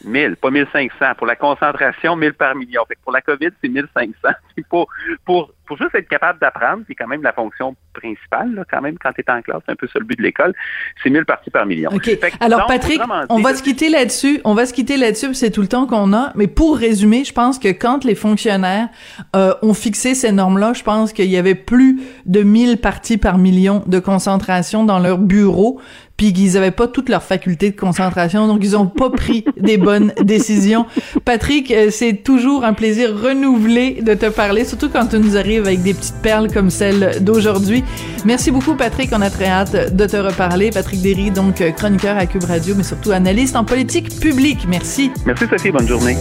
1000, 0.04 0.36
pas 0.36 0.50
1500. 0.50 1.14
Pour 1.16 1.26
la 1.26 1.36
concentration, 1.36 2.16
1000 2.16 2.34
par 2.34 2.54
million. 2.54 2.84
Fait 2.86 2.94
que 2.94 3.00
pour 3.02 3.12
la 3.12 3.20
COVID, 3.20 3.50
c'est 3.62 3.68
1500. 3.68 4.14
pour, 4.70 4.88
pour, 5.24 5.52
pour 5.66 5.76
juste 5.78 5.94
être 5.94 6.08
capable 6.08 6.38
d'apprendre, 6.38 6.82
c'est 6.88 6.94
quand 6.94 7.06
même 7.06 7.22
la 7.22 7.32
fonction 7.32 7.76
principale, 7.92 8.54
là, 8.54 8.64
quand 8.70 8.80
même, 8.80 8.96
quand 8.98 9.12
tu 9.12 9.22
es 9.22 9.30
en 9.30 9.42
classe, 9.42 9.62
c'est 9.66 9.72
un 9.72 9.76
peu 9.76 9.86
ça 9.86 9.98
le 9.98 10.04
but 10.04 10.18
de 10.18 10.22
l'école, 10.22 10.54
c'est 11.02 11.10
1000 11.10 11.24
parties 11.24 11.50
par 11.50 11.66
million. 11.66 11.90
OK. 11.92 12.10
Alors, 12.40 12.66
Patrick, 12.66 13.00
on 13.28 13.40
va 13.40 13.54
se 13.54 13.62
quitter 13.62 13.88
là-dessus. 13.88 14.40
On 14.44 14.54
va 14.54 14.66
se 14.66 14.72
quitter 14.72 14.96
là-dessus, 14.96 15.34
c'est 15.34 15.50
tout 15.50 15.62
le 15.62 15.68
temps 15.68 15.86
qu'on 15.86 16.12
a. 16.12 16.32
Mais 16.34 16.46
pour 16.46 16.76
résumer, 16.76 17.24
je 17.24 17.32
pense 17.32 17.58
que 17.58 17.68
quand 17.68 18.04
les 18.04 18.14
fonctionnaires 18.14 18.88
euh, 19.34 19.54
ont 19.62 19.74
fixé 19.74 20.14
ces 20.14 20.32
normes-là, 20.32 20.72
je 20.72 20.82
pense 20.82 21.12
qu'il 21.12 21.30
y 21.30 21.36
avait 21.36 21.54
plus 21.54 22.00
de 22.24 22.42
1000 22.42 22.78
parties 22.78 23.18
par 23.18 23.38
million 23.38 23.82
de 23.86 23.98
concentration 23.98 24.84
dans 24.84 24.98
leur 24.98 25.18
bureau 25.18 25.80
puis 26.16 26.32
qu'ils 26.32 26.56
avaient 26.56 26.70
pas 26.70 26.88
toutes 26.88 27.08
leurs 27.08 27.22
facultés 27.22 27.70
de 27.70 27.76
concentration, 27.76 28.46
donc 28.46 28.60
ils 28.62 28.76
ont 28.76 28.86
pas 28.86 29.10
pris 29.10 29.44
des 29.56 29.76
bonnes 29.76 30.12
décisions. 30.22 30.86
Patrick, 31.24 31.70
euh, 31.70 31.90
c'est 31.90 32.14
toujours 32.14 32.64
un 32.64 32.72
plaisir 32.72 33.10
renouvelé 33.14 34.00
de 34.02 34.14
te 34.14 34.26
parler, 34.26 34.64
surtout 34.64 34.88
quand 34.88 35.06
tu 35.06 35.18
nous 35.18 35.36
arrives 35.36 35.55
avec 35.60 35.82
des 35.82 35.94
petites 35.94 36.20
perles 36.22 36.52
comme 36.52 36.70
celle 36.70 37.22
d'aujourd'hui. 37.22 37.84
Merci 38.24 38.50
beaucoup, 38.50 38.74
Patrick. 38.74 39.10
On 39.12 39.22
a 39.22 39.30
très 39.30 39.46
hâte 39.46 39.94
de 39.94 40.06
te 40.06 40.16
reparler. 40.16 40.70
Patrick 40.70 41.00
Derry, 41.02 41.30
donc 41.30 41.62
chroniqueur 41.76 42.16
à 42.16 42.26
Cube 42.26 42.44
Radio, 42.44 42.74
mais 42.76 42.84
surtout 42.84 43.12
analyste 43.12 43.56
en 43.56 43.64
politique 43.64 44.20
publique. 44.20 44.66
Merci. 44.68 45.10
Merci, 45.24 45.44
Sophie. 45.48 45.70
Bonne 45.70 45.88
journée. 45.88 46.16